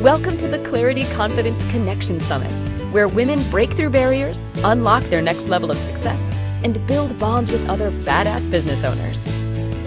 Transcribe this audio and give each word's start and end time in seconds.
Welcome 0.00 0.38
to 0.38 0.48
the 0.48 0.58
Clarity 0.60 1.04
Confidence 1.12 1.62
Connection 1.70 2.20
Summit, 2.20 2.50
where 2.90 3.06
women 3.06 3.42
break 3.50 3.70
through 3.72 3.90
barriers, 3.90 4.46
unlock 4.64 5.04
their 5.04 5.20
next 5.20 5.46
level 5.48 5.70
of 5.70 5.76
success, 5.76 6.22
and 6.64 6.86
build 6.86 7.18
bonds 7.18 7.52
with 7.52 7.68
other 7.68 7.90
badass 7.90 8.50
business 8.50 8.82
owners. 8.82 9.22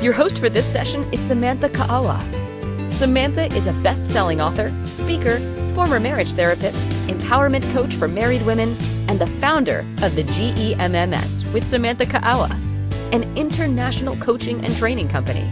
Your 0.03 0.13
host 0.13 0.37
for 0.37 0.49
this 0.49 0.71
session 0.71 1.11
is 1.11 1.19
Samantha 1.19 1.67
Ka'awa. 1.67 2.23
Samantha 2.91 3.51
is 3.55 3.65
a 3.65 3.73
best 3.81 4.05
selling 4.05 4.39
author, 4.39 4.71
speaker, 4.85 5.39
former 5.73 5.99
marriage 5.99 6.31
therapist, 6.33 6.77
empowerment 7.07 7.63
coach 7.73 7.95
for 7.95 8.07
married 8.07 8.45
women, 8.45 8.77
and 9.09 9.19
the 9.19 9.25
founder 9.39 9.79
of 10.03 10.13
the 10.13 10.23
GEMMS 10.25 11.51
with 11.53 11.67
Samantha 11.67 12.05
Ka'awa, 12.05 12.51
an 13.11 13.35
international 13.35 14.15
coaching 14.17 14.63
and 14.63 14.77
training 14.77 15.07
company. 15.07 15.49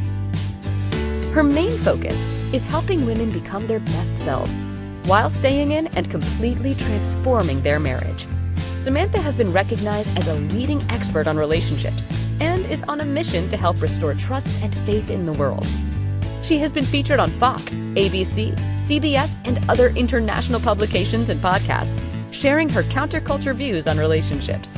Her 1.33 1.41
main 1.41 1.71
focus 1.79 2.15
is 2.53 2.63
helping 2.63 3.05
women 3.05 3.31
become 3.31 3.67
their 3.67 3.79
best 3.79 4.15
selves 4.17 4.53
while 5.05 5.29
staying 5.29 5.71
in 5.71 5.87
and 5.87 6.09
completely 6.11 6.75
transforming 6.75 7.61
their 7.61 7.79
marriage. 7.79 8.27
Samantha 8.77 9.19
has 9.19 9.35
been 9.35 9.51
recognized 9.53 10.17
as 10.17 10.27
a 10.27 10.35
leading 10.55 10.81
expert 10.89 11.27
on 11.27 11.37
relationships 11.37 12.07
and 12.39 12.65
is 12.65 12.83
on 12.83 12.99
a 13.01 13.05
mission 13.05 13.47
to 13.49 13.57
help 13.57 13.81
restore 13.81 14.13
trust 14.13 14.47
and 14.63 14.73
faith 14.77 15.09
in 15.09 15.25
the 15.25 15.33
world. 15.33 15.65
She 16.41 16.57
has 16.59 16.71
been 16.71 16.85
featured 16.85 17.19
on 17.19 17.29
Fox, 17.31 17.63
ABC, 17.71 18.55
CBS, 18.77 19.39
and 19.47 19.69
other 19.69 19.89
international 19.89 20.59
publications 20.59 21.29
and 21.29 21.39
podcasts, 21.39 22.01
sharing 22.33 22.67
her 22.69 22.83
counterculture 22.83 23.55
views 23.55 23.87
on 23.87 23.97
relationships. 23.97 24.73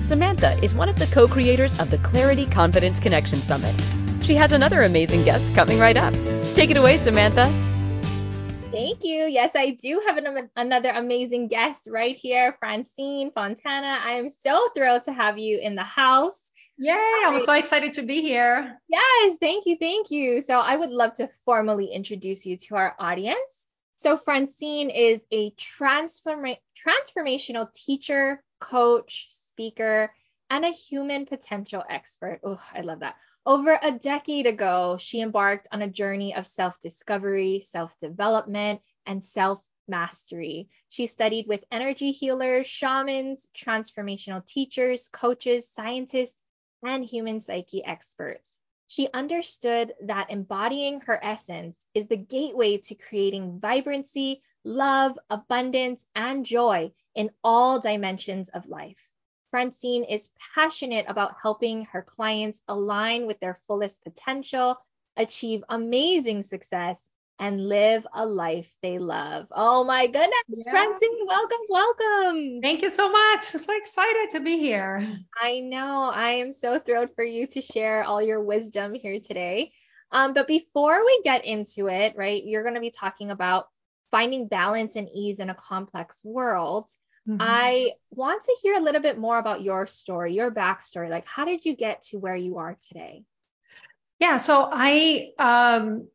Samantha 0.00 0.62
is 0.62 0.74
one 0.74 0.88
of 0.88 0.98
the 0.98 1.06
co 1.06 1.26
creators 1.26 1.78
of 1.80 1.90
the 1.90 1.98
Clarity 1.98 2.46
Confidence 2.46 3.00
Connection 3.00 3.38
Summit. 3.38 3.74
She 4.22 4.34
has 4.34 4.52
another 4.52 4.82
amazing 4.82 5.24
guest 5.24 5.52
coming 5.54 5.78
right 5.78 5.96
up. 5.96 6.14
Take 6.56 6.70
it 6.70 6.78
away, 6.78 6.96
Samantha. 6.96 7.44
Thank 8.70 9.04
you. 9.04 9.26
Yes, 9.26 9.52
I 9.54 9.72
do 9.72 10.02
have 10.06 10.16
an, 10.16 10.48
another 10.56 10.88
amazing 10.88 11.48
guest 11.48 11.86
right 11.86 12.16
here, 12.16 12.56
Francine 12.58 13.30
Fontana. 13.30 13.98
I 14.02 14.12
am 14.12 14.30
so 14.30 14.70
thrilled 14.74 15.04
to 15.04 15.12
have 15.12 15.36
you 15.36 15.58
in 15.58 15.74
the 15.74 15.82
house. 15.82 16.40
Yay, 16.78 16.96
I'm 17.26 17.40
so 17.40 17.52
excited 17.52 17.92
to 17.92 18.02
be 18.04 18.22
here. 18.22 18.80
Yes, 18.88 19.36
thank 19.38 19.66
you, 19.66 19.76
thank 19.78 20.10
you. 20.10 20.40
So 20.40 20.58
I 20.58 20.76
would 20.76 20.88
love 20.88 21.12
to 21.16 21.28
formally 21.44 21.90
introduce 21.92 22.46
you 22.46 22.56
to 22.56 22.76
our 22.76 22.96
audience. 22.98 23.36
So 23.96 24.16
Francine 24.16 24.88
is 24.88 25.20
a 25.30 25.50
transforma- 25.50 26.56
transformational 26.88 27.70
teacher, 27.74 28.42
coach, 28.60 29.28
speaker, 29.50 30.10
and 30.48 30.64
a 30.64 30.70
human 30.70 31.26
potential 31.26 31.84
expert. 31.86 32.40
Oh, 32.42 32.58
I 32.74 32.80
love 32.80 33.00
that. 33.00 33.16
Over 33.48 33.78
a 33.80 33.92
decade 33.92 34.44
ago, 34.48 34.96
she 34.98 35.20
embarked 35.20 35.68
on 35.70 35.80
a 35.80 35.88
journey 35.88 36.34
of 36.34 36.48
self 36.48 36.80
discovery, 36.80 37.60
self 37.60 37.96
development, 38.00 38.82
and 39.06 39.24
self 39.24 39.64
mastery. 39.86 40.68
She 40.88 41.06
studied 41.06 41.46
with 41.46 41.64
energy 41.70 42.10
healers, 42.10 42.66
shamans, 42.66 43.48
transformational 43.54 44.44
teachers, 44.44 45.06
coaches, 45.06 45.70
scientists, 45.70 46.42
and 46.82 47.04
human 47.04 47.38
psyche 47.38 47.84
experts. 47.84 48.58
She 48.88 49.08
understood 49.12 49.94
that 50.00 50.30
embodying 50.30 51.02
her 51.02 51.24
essence 51.24 51.86
is 51.94 52.08
the 52.08 52.16
gateway 52.16 52.78
to 52.78 52.96
creating 52.96 53.60
vibrancy, 53.60 54.42
love, 54.64 55.16
abundance, 55.30 56.04
and 56.16 56.44
joy 56.44 56.90
in 57.14 57.30
all 57.44 57.78
dimensions 57.78 58.48
of 58.48 58.66
life. 58.66 59.08
Francine 59.50 60.04
is 60.04 60.30
passionate 60.54 61.06
about 61.08 61.34
helping 61.40 61.84
her 61.86 62.02
clients 62.02 62.60
align 62.68 63.26
with 63.26 63.38
their 63.40 63.58
fullest 63.66 64.02
potential, 64.02 64.76
achieve 65.16 65.62
amazing 65.68 66.42
success, 66.42 67.02
and 67.38 67.68
live 67.68 68.06
a 68.14 68.24
life 68.24 68.70
they 68.82 68.98
love. 68.98 69.46
Oh 69.50 69.84
my 69.84 70.06
goodness, 70.06 70.32
yes. 70.48 70.66
Francine, 70.70 71.26
welcome, 71.26 71.58
welcome. 71.68 72.60
Thank 72.62 72.82
you 72.82 72.88
so 72.88 73.10
much. 73.10 73.54
I'm 73.54 73.60
so 73.60 73.76
excited 73.76 74.30
to 74.30 74.40
be 74.40 74.58
here. 74.58 75.18
I 75.40 75.60
know. 75.60 76.10
I 76.14 76.30
am 76.30 76.52
so 76.52 76.78
thrilled 76.78 77.10
for 77.14 77.24
you 77.24 77.46
to 77.48 77.60
share 77.60 78.04
all 78.04 78.22
your 78.22 78.42
wisdom 78.42 78.94
here 78.94 79.20
today. 79.20 79.72
Um, 80.12 80.34
but 80.34 80.46
before 80.46 81.04
we 81.04 81.20
get 81.24 81.44
into 81.44 81.88
it, 81.88 82.14
right, 82.16 82.42
you're 82.44 82.62
going 82.62 82.74
to 82.74 82.80
be 82.80 82.90
talking 82.90 83.30
about 83.30 83.68
finding 84.10 84.48
balance 84.48 84.96
and 84.96 85.08
ease 85.12 85.40
in 85.40 85.50
a 85.50 85.54
complex 85.54 86.24
world. 86.24 86.90
Mm-hmm. 87.28 87.38
I 87.40 87.90
want 88.10 88.42
to 88.44 88.56
hear 88.62 88.76
a 88.76 88.80
little 88.80 89.02
bit 89.02 89.18
more 89.18 89.38
about 89.38 89.62
your 89.62 89.86
story, 89.86 90.34
your 90.34 90.50
backstory. 90.50 91.10
Like, 91.10 91.26
how 91.26 91.44
did 91.44 91.64
you 91.64 91.74
get 91.74 92.02
to 92.10 92.18
where 92.18 92.36
you 92.36 92.58
are 92.58 92.76
today? 92.88 93.24
Yeah, 94.18 94.36
so 94.38 94.68
I 94.72 95.32
um, 95.38 96.08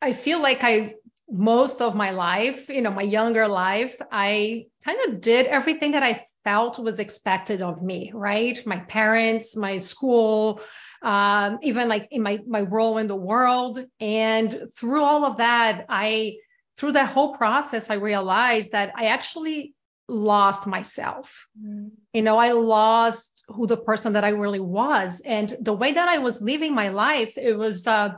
I 0.00 0.12
feel 0.12 0.40
like 0.40 0.62
I 0.62 0.94
most 1.28 1.80
of 1.80 1.94
my 1.94 2.10
life, 2.10 2.68
you 2.68 2.82
know, 2.82 2.90
my 2.90 3.02
younger 3.02 3.48
life, 3.48 3.96
I 4.10 4.66
kind 4.84 4.98
of 5.08 5.20
did 5.20 5.46
everything 5.46 5.92
that 5.92 6.02
I 6.02 6.26
felt 6.44 6.78
was 6.78 6.98
expected 6.98 7.62
of 7.62 7.82
me, 7.82 8.10
right? 8.14 8.60
My 8.66 8.78
parents, 8.78 9.56
my 9.56 9.78
school, 9.78 10.60
um, 11.02 11.58
even 11.62 11.88
like 11.88 12.08
in 12.10 12.22
my 12.22 12.40
my 12.46 12.60
role 12.60 12.98
in 12.98 13.06
the 13.06 13.16
world, 13.16 13.84
and 14.00 14.68
through 14.76 15.02
all 15.02 15.24
of 15.24 15.38
that, 15.38 15.86
I 15.88 16.36
through 16.76 16.92
that 16.92 17.12
whole 17.12 17.34
process, 17.34 17.90
I 17.90 17.94
realized 17.94 18.72
that 18.72 18.92
I 18.96 19.06
actually 19.06 19.74
lost 20.10 20.66
myself. 20.66 21.46
Mm. 21.58 21.90
You 22.12 22.22
know, 22.22 22.36
I 22.36 22.52
lost 22.52 23.44
who 23.48 23.66
the 23.66 23.76
person 23.76 24.12
that 24.14 24.24
I 24.24 24.30
really 24.30 24.60
was, 24.60 25.20
and 25.24 25.56
the 25.60 25.72
way 25.72 25.92
that 25.92 26.08
I 26.08 26.18
was 26.18 26.42
living 26.42 26.74
my 26.74 26.88
life, 26.88 27.38
it 27.38 27.56
was, 27.56 27.86
uh, 27.86 28.14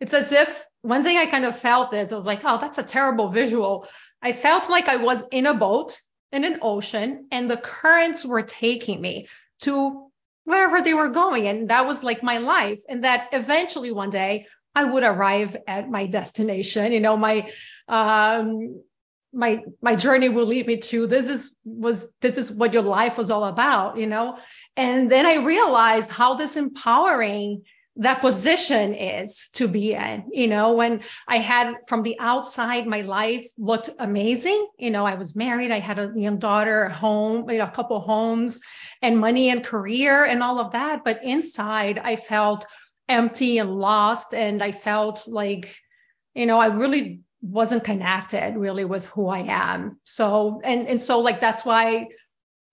it's 0.00 0.14
as 0.14 0.32
if 0.32 0.64
one 0.82 1.02
thing 1.02 1.16
I 1.16 1.26
kind 1.26 1.44
of 1.44 1.58
felt 1.58 1.90
this, 1.90 2.12
I 2.12 2.16
was 2.16 2.26
like, 2.26 2.40
oh, 2.44 2.58
that's 2.60 2.78
a 2.78 2.82
terrible 2.82 3.28
visual. 3.28 3.86
I 4.20 4.32
felt 4.32 4.68
like 4.68 4.88
I 4.88 4.96
was 4.96 5.26
in 5.30 5.46
a 5.46 5.54
boat 5.54 5.98
in 6.32 6.44
an 6.44 6.58
ocean 6.62 7.26
and 7.30 7.48
the 7.48 7.56
currents 7.56 8.24
were 8.24 8.42
taking 8.42 9.00
me 9.00 9.28
to 9.60 10.10
wherever 10.44 10.82
they 10.82 10.92
were 10.92 11.10
going. 11.10 11.46
And 11.46 11.70
that 11.70 11.86
was 11.86 12.02
like 12.02 12.22
my 12.22 12.38
life. 12.38 12.80
And 12.88 13.04
that 13.04 13.28
eventually 13.32 13.92
one 13.92 14.10
day 14.10 14.46
I 14.74 14.84
would 14.84 15.04
arrive 15.04 15.56
at 15.66 15.88
my 15.88 16.06
destination. 16.06 16.92
You 16.92 17.00
know, 17.00 17.16
my 17.16 17.50
um 17.88 18.82
my 19.34 19.62
my 19.82 19.96
journey 19.96 20.28
will 20.28 20.46
lead 20.46 20.66
me 20.66 20.78
to 20.78 21.06
this 21.06 21.28
is 21.28 21.56
was 21.64 22.12
this 22.20 22.38
is 22.38 22.52
what 22.52 22.72
your 22.72 22.82
life 22.82 23.18
was 23.18 23.30
all 23.30 23.44
about, 23.44 23.98
you 23.98 24.06
know. 24.06 24.38
And 24.76 25.10
then 25.10 25.26
I 25.26 25.36
realized 25.36 26.10
how 26.10 26.34
this 26.34 26.56
empowering 26.56 27.62
that 27.96 28.20
position 28.20 28.94
is 28.94 29.50
to 29.54 29.68
be 29.68 29.94
in. 29.94 30.24
You 30.32 30.48
know, 30.48 30.72
when 30.72 31.02
I 31.28 31.38
had 31.38 31.74
from 31.86 32.02
the 32.02 32.18
outside, 32.18 32.86
my 32.86 33.02
life 33.02 33.46
looked 33.56 33.90
amazing. 33.98 34.68
You 34.78 34.90
know, 34.90 35.06
I 35.06 35.14
was 35.14 35.36
married, 35.36 35.70
I 35.70 35.78
had 35.78 35.98
a 35.98 36.12
young 36.16 36.38
daughter, 36.38 36.84
a 36.84 36.92
home, 36.92 37.48
you 37.48 37.58
know, 37.58 37.64
a 37.64 37.70
couple 37.70 38.00
homes, 38.00 38.60
and 39.00 39.18
money 39.18 39.50
and 39.50 39.64
career 39.64 40.24
and 40.24 40.42
all 40.42 40.58
of 40.58 40.72
that. 40.72 41.04
But 41.04 41.22
inside, 41.22 41.98
I 41.98 42.16
felt 42.16 42.66
empty 43.08 43.58
and 43.58 43.70
lost, 43.70 44.34
and 44.34 44.62
I 44.62 44.72
felt 44.72 45.28
like, 45.28 45.76
you 46.34 46.46
know, 46.46 46.58
I 46.58 46.66
really 46.66 47.20
wasn't 47.44 47.84
connected 47.84 48.56
really 48.56 48.86
with 48.86 49.04
who 49.06 49.28
I 49.28 49.40
am. 49.40 49.98
So 50.04 50.60
and 50.64 50.88
and 50.88 51.00
so 51.00 51.20
like 51.20 51.40
that's 51.40 51.64
why 51.64 52.08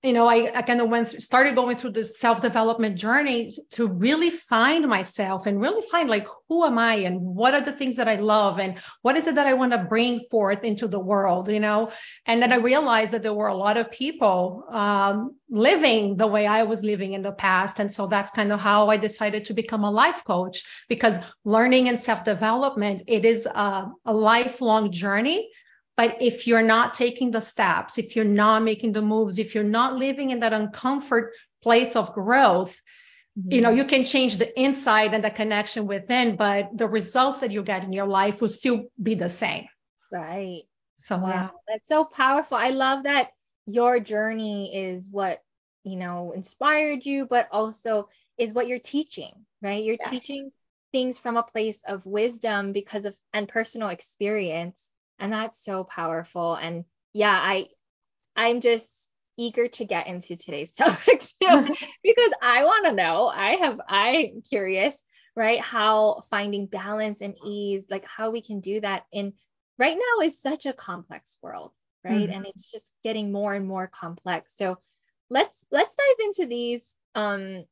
you 0.04 0.14
know, 0.14 0.26
I, 0.26 0.52
I 0.58 0.62
kind 0.64 0.82
of 0.82 0.90
went 0.90 1.10
through, 1.10 1.20
started 1.20 1.54
going 1.54 1.78
through 1.78 1.92
this 1.92 2.20
self-development 2.20 2.98
journey 2.98 3.56
to 3.72 3.88
really 3.88 4.32
find 4.32 4.88
myself 4.88 5.46
and 5.46 5.62
really 5.62 5.86
find 5.92 6.10
like 6.10 6.26
who 6.50 6.66
am 6.66 6.80
I 6.80 6.96
and 6.96 7.22
what 7.22 7.54
are 7.54 7.62
the 7.62 7.72
things 7.72 7.98
that 7.98 8.08
I 8.08 8.16
love 8.16 8.60
and 8.60 8.80
what 9.04 9.16
is 9.16 9.28
it 9.28 9.36
that 9.36 9.46
I 9.46 9.54
want 9.54 9.74
to 9.74 9.86
bring 9.88 10.22
forth 10.32 10.64
into 10.64 10.88
the 10.88 11.00
world, 11.00 11.52
you 11.52 11.60
know? 11.60 11.92
And 12.26 12.42
then 12.42 12.52
I 12.52 12.56
realized 12.56 13.14
that 13.14 13.22
there 13.22 13.34
were 13.34 13.50
a 13.50 13.56
lot 13.56 13.78
of 13.78 13.92
people 13.92 14.66
um, 14.72 15.36
living 15.52 16.18
the 16.18 16.26
way 16.26 16.48
I 16.48 16.64
was 16.64 16.84
living 16.84 17.14
in 17.14 17.22
the 17.22 17.32
past, 17.32 17.80
and 17.80 17.92
so 17.92 18.08
that's 18.08 18.32
kind 18.32 18.52
of 18.52 18.60
how 18.60 18.90
I 18.90 18.98
decided 18.98 19.46
to 19.46 19.54
become 19.54 19.84
a 19.84 19.92
life 19.92 20.24
coach 20.26 20.64
because 20.90 21.16
learning 21.46 21.90
and 21.90 22.00
self-development 22.00 23.04
it 23.06 23.24
is 23.24 23.46
a, 23.46 23.86
a 24.06 24.14
lifelong 24.14 24.92
journey 24.92 25.50
but 26.02 26.20
if 26.20 26.48
you're 26.48 26.64
not 26.64 26.96
taking 26.96 27.30
the 27.30 27.42
steps, 27.42 28.00
if 28.00 28.16
you're 28.16 28.26
not 28.26 28.64
making 28.64 28.92
the 28.92 29.04
moves, 29.04 29.38
if 29.38 29.54
you're 29.54 29.64
not 29.64 29.96
living 29.96 30.32
in 30.32 30.40
that 30.40 30.52
uncomfort 30.52 31.28
place 31.62 31.96
of 31.96 32.12
growth, 32.14 32.82
mm-hmm. 33.38 33.52
you 33.52 33.62
know, 33.62 33.70
you 33.70 33.86
can 33.86 34.04
change 34.04 34.38
the 34.38 34.60
inside 34.60 35.14
and 35.14 35.24
the 35.24 35.30
connection 35.30 35.86
within, 35.86 36.38
but 36.38 36.70
the 36.74 36.88
results 36.88 37.42
that 37.42 37.52
you 37.52 37.62
get 37.62 37.84
in 37.84 37.94
your 37.94 38.08
life 38.08 38.42
will 38.42 38.50
still 38.50 38.86
be 39.00 39.14
the 39.14 39.30
same. 39.30 39.68
Right. 40.12 40.64
So 40.96 41.20
wow, 41.20 41.30
yeah. 41.30 41.50
that's 41.68 41.88
so 41.88 42.04
powerful. 42.04 42.58
I 42.58 42.70
love 42.70 43.04
that 43.04 43.30
your 43.68 44.00
journey 44.00 44.76
is 44.76 45.08
what, 45.08 45.44
you 45.84 45.98
know, 45.98 46.32
inspired 46.32 47.06
you, 47.06 47.28
but 47.30 47.48
also 47.52 48.10
is 48.40 48.54
what 48.54 48.68
you're 48.68 48.80
teaching, 48.80 49.34
right? 49.62 49.84
You're 49.84 49.98
yes. 50.00 50.10
teaching 50.10 50.52
things 50.92 51.20
from 51.20 51.38
a 51.38 51.44
place 51.44 51.78
of 51.88 52.08
wisdom 52.08 52.72
because 52.72 53.06
of 53.06 53.16
and 53.34 53.48
personal 53.48 53.90
experience 53.90 54.82
and 55.22 55.34
that's 55.34 55.64
so 55.64 55.86
powerful 55.86 56.56
and 56.56 56.86
yeah 57.14 57.32
i 57.32 57.68
i'm 58.36 58.62
just 58.62 59.10
eager 59.38 59.68
to 59.68 59.86
get 59.86 60.08
into 60.08 60.36
today's 60.36 60.74
topic 60.74 61.22
too 61.22 61.64
because 62.04 62.32
i 62.42 62.64
want 62.66 62.86
to 62.86 62.94
know 62.94 63.28
i 63.28 63.52
have 63.56 63.80
i'm 63.88 64.42
curious 64.50 64.96
right 65.36 65.62
how 65.62 66.22
finding 66.30 66.68
balance 66.68 67.22
and 67.22 67.36
ease 67.46 67.86
like 67.90 68.06
how 68.06 68.32
we 68.32 68.42
can 68.42 68.60
do 68.62 68.82
that 68.82 69.04
in 69.14 69.34
right 69.80 69.98
now 69.98 70.26
is 70.26 70.42
such 70.42 70.66
a 70.66 70.74
complex 70.74 71.38
world, 71.42 71.74
right? 72.04 72.30
Mhm. 72.30 72.32
And 72.32 72.46
it's 72.46 72.72
just 72.72 72.94
getting 73.04 73.32
more 73.32 73.54
and 73.54 73.68
more 73.68 73.88
complex. 73.88 74.54
So 74.58 74.78
let's 75.30 75.66
let's 75.72 75.96
dive 75.96 76.26
into 76.28 76.48
these 76.48 76.96
um 77.16 77.66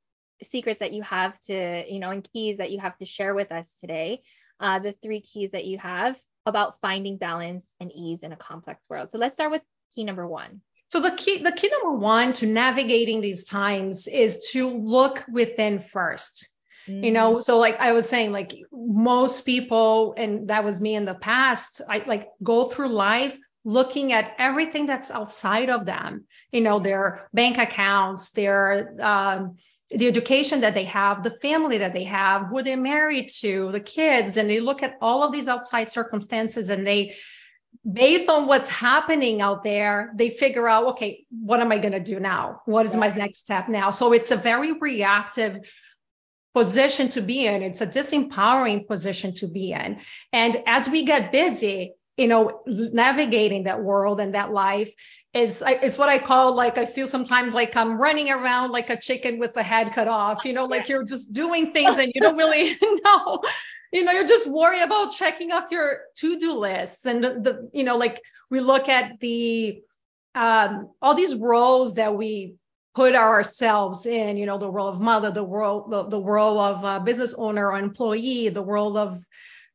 secrets 0.44 0.80
that 0.80 0.94
you 0.94 1.04
have 1.04 1.40
to, 1.42 1.84
you 1.92 2.00
know, 2.00 2.12
and 2.12 2.28
keys 2.34 2.58
that 2.58 2.72
you 2.72 2.80
have 2.80 2.98
to 2.98 3.06
share 3.06 3.36
with 3.36 3.52
us 3.52 3.72
today. 3.80 4.22
Uh, 4.60 4.80
the 4.80 4.94
three 5.04 5.22
keys 5.22 5.52
that 5.52 5.66
you 5.66 5.78
have 5.78 6.18
about 6.50 6.80
finding 6.82 7.18
balance 7.18 7.66
and 7.80 7.92
ease 7.94 8.20
in 8.24 8.32
a 8.32 8.36
complex 8.36 8.90
world. 8.90 9.12
So 9.12 9.18
let's 9.18 9.36
start 9.36 9.52
with 9.52 9.62
key 9.96 10.04
number 10.04 10.28
one. 10.28 10.62
So 10.90 11.00
the 11.00 11.12
key, 11.12 11.44
the 11.44 11.52
key 11.52 11.70
number 11.70 11.98
one 11.98 12.34
to 12.34 12.48
navigating 12.48 13.22
these 13.22 13.46
times 13.46 14.08
is 14.08 14.50
to 14.52 14.70
look 14.70 15.24
within 15.32 15.80
first. 15.80 16.48
You 16.88 17.12
know, 17.12 17.40
so 17.40 17.60
like 17.60 17.76
I 17.80 17.92
was 17.92 18.10
saying, 18.10 18.32
like 18.32 18.52
most 18.72 19.46
people, 19.46 20.16
and 20.18 20.48
that 20.48 20.64
was 20.64 20.82
me 20.82 20.96
in 20.96 21.06
the 21.06 21.14
past, 21.14 21.82
I 21.88 22.00
like 22.08 22.30
go 22.42 22.66
through 22.66 22.90
life 22.90 23.38
looking 23.64 24.12
at 24.12 24.34
everything 24.40 24.88
that's 24.88 25.12
outside 25.12 25.70
of 25.70 25.86
them, 25.86 26.26
you 26.52 26.62
know, 26.62 26.80
their 26.80 27.28
bank 27.32 27.60
accounts, 27.60 28.32
their 28.32 28.96
um, 29.00 29.58
the 29.90 30.08
education 30.08 30.62
that 30.62 30.74
they 30.74 30.86
have, 30.86 31.24
the 31.24 31.38
family 31.42 31.80
that 31.80 31.94
they 31.94 32.04
have, 32.04 32.48
who 32.48 32.62
they're 32.62 32.78
married 32.78 33.30
to, 33.40 33.72
the 33.72 33.80
kids, 33.80 34.38
and 34.38 34.50
they 34.50 34.60
look 34.60 34.84
at 34.84 34.98
all 35.02 35.24
of 35.24 35.32
these 35.32 35.48
outside 35.48 35.90
circumstances 35.90 36.70
and 36.70 36.86
they 36.86 37.16
based 37.90 38.30
on 38.30 38.48
what's 38.48 38.70
happening 38.70 39.42
out 39.42 39.64
there, 39.64 40.12
they 40.16 40.30
figure 40.30 40.68
out, 40.68 40.88
okay, 40.88 41.26
what 41.30 41.60
am 41.60 41.72
I 41.72 41.80
going 41.80 41.94
to 41.94 42.00
do 42.00 42.20
now? 42.20 42.62
What 42.66 42.86
is 42.86 42.96
my 42.96 43.08
next 43.10 43.40
step 43.40 43.70
now? 43.70 43.92
So 43.92 44.12
it's 44.14 44.32
a 44.32 44.38
very 44.38 44.74
reactive 44.74 45.60
position 46.54 47.10
to 47.10 47.22
be 47.22 47.46
in. 47.46 47.62
It's 47.62 47.82
a 47.82 47.88
disempowering 47.88 48.88
position 48.88 49.34
to 49.36 49.48
be 49.48 49.72
in. 49.72 50.00
And 50.34 50.62
as 50.66 50.90
we 50.90 51.06
get 51.06 51.32
busy, 51.32 51.94
you 52.18 52.28
know, 52.28 52.62
navigating 52.66 53.64
that 53.64 53.82
world 53.82 54.20
and 54.20 54.36
that 54.36 54.52
life 54.52 54.92
is 55.34 55.64
it's 55.66 55.98
what 55.98 56.10
I 56.10 56.18
call 56.18 56.56
like 56.56 56.78
I 56.78 56.86
feel 56.86 57.06
sometimes 57.06 57.54
like 57.54 57.76
I'm 57.76 58.00
running 58.00 58.32
around 58.32 58.72
like 58.72 58.90
a 58.90 59.00
chicken 59.00 59.38
with 59.38 59.54
the 59.54 59.62
head 59.62 59.94
cut 59.94 60.08
off, 60.08 60.44
you 60.44 60.54
know, 60.54 60.66
like 60.66 60.90
you're 60.90 61.04
just 61.04 61.34
doing 61.34 61.72
things 61.72 61.98
and 62.00 62.12
you 62.16 62.22
don't 62.22 62.38
really 62.38 62.78
know. 63.06 63.42
You 63.92 64.04
know, 64.04 64.12
you're 64.12 64.28
just 64.28 64.50
worried 64.50 64.82
about 64.82 65.12
checking 65.12 65.52
off 65.52 65.72
your 65.72 66.02
to-do 66.18 66.54
lists 66.54 67.06
and 67.06 67.24
the, 67.24 67.30
the 67.42 67.70
you 67.74 67.84
know, 67.84 67.98
like 67.98 68.22
we 68.50 68.60
look 68.60 68.90
at 68.90 69.20
the 69.20 69.82
um 70.34 70.90
all 71.02 71.16
these 71.16 71.36
roles 71.36 71.96
that 71.96 72.16
we 72.16 72.56
put 72.96 73.16
ourselves 73.16 74.06
in, 74.06 74.36
you 74.36 74.46
know, 74.46 74.58
the 74.58 74.70
role 74.70 74.88
of 74.88 75.00
mother, 75.00 75.32
the 75.32 75.46
role, 75.46 75.88
the, 75.88 76.10
the 76.10 76.20
role 76.20 76.60
of 76.60 76.84
a 76.84 77.04
business 77.04 77.34
owner 77.34 77.72
or 77.72 77.78
employee, 77.78 78.50
the 78.50 78.64
role 78.64 78.98
of, 78.98 79.24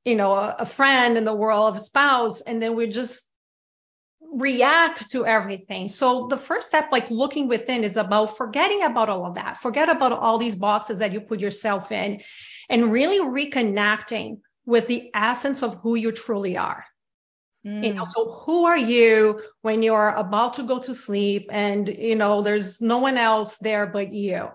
you 0.04 0.16
know, 0.16 0.34
a, 0.34 0.56
a 0.58 0.66
friend 0.66 1.16
and 1.16 1.26
the 1.26 1.36
role 1.36 1.66
of 1.66 1.76
a 1.76 1.80
spouse. 1.80 2.40
And 2.40 2.60
then 2.60 2.74
we 2.74 2.88
just 2.88 3.30
react 4.34 5.10
to 5.12 5.24
everything. 5.26 5.88
So 5.88 6.26
the 6.28 6.36
first 6.36 6.66
step, 6.68 6.90
like 6.92 7.10
looking 7.10 7.48
within, 7.48 7.84
is 7.84 7.96
about 7.96 8.36
forgetting 8.36 8.82
about 8.82 9.08
all 9.08 9.26
of 9.26 9.34
that. 9.34 9.60
Forget 9.60 9.88
about 9.88 10.12
all 10.12 10.38
these 10.38 10.56
boxes 10.56 10.98
that 10.98 11.12
you 11.12 11.20
put 11.20 11.40
yourself 11.40 11.92
in 11.92 12.20
and 12.68 12.92
really 12.92 13.20
reconnecting 13.20 14.40
with 14.66 14.86
the 14.88 15.10
essence 15.14 15.62
of 15.62 15.74
who 15.82 15.94
you 15.94 16.12
truly 16.12 16.56
are. 16.56 16.84
You 17.62 17.94
know, 17.94 18.02
Mm. 18.02 18.06
so 18.06 18.42
who 18.44 18.66
are 18.66 18.76
you 18.76 19.40
when 19.62 19.82
you're 19.82 20.10
about 20.10 20.54
to 20.54 20.64
go 20.64 20.78
to 20.80 20.94
sleep 20.94 21.48
and 21.50 21.88
you 21.88 22.14
know 22.14 22.42
there's 22.42 22.82
no 22.82 22.98
one 22.98 23.16
else 23.16 23.56
there 23.58 23.86
but 23.86 24.12
you? 24.12 24.48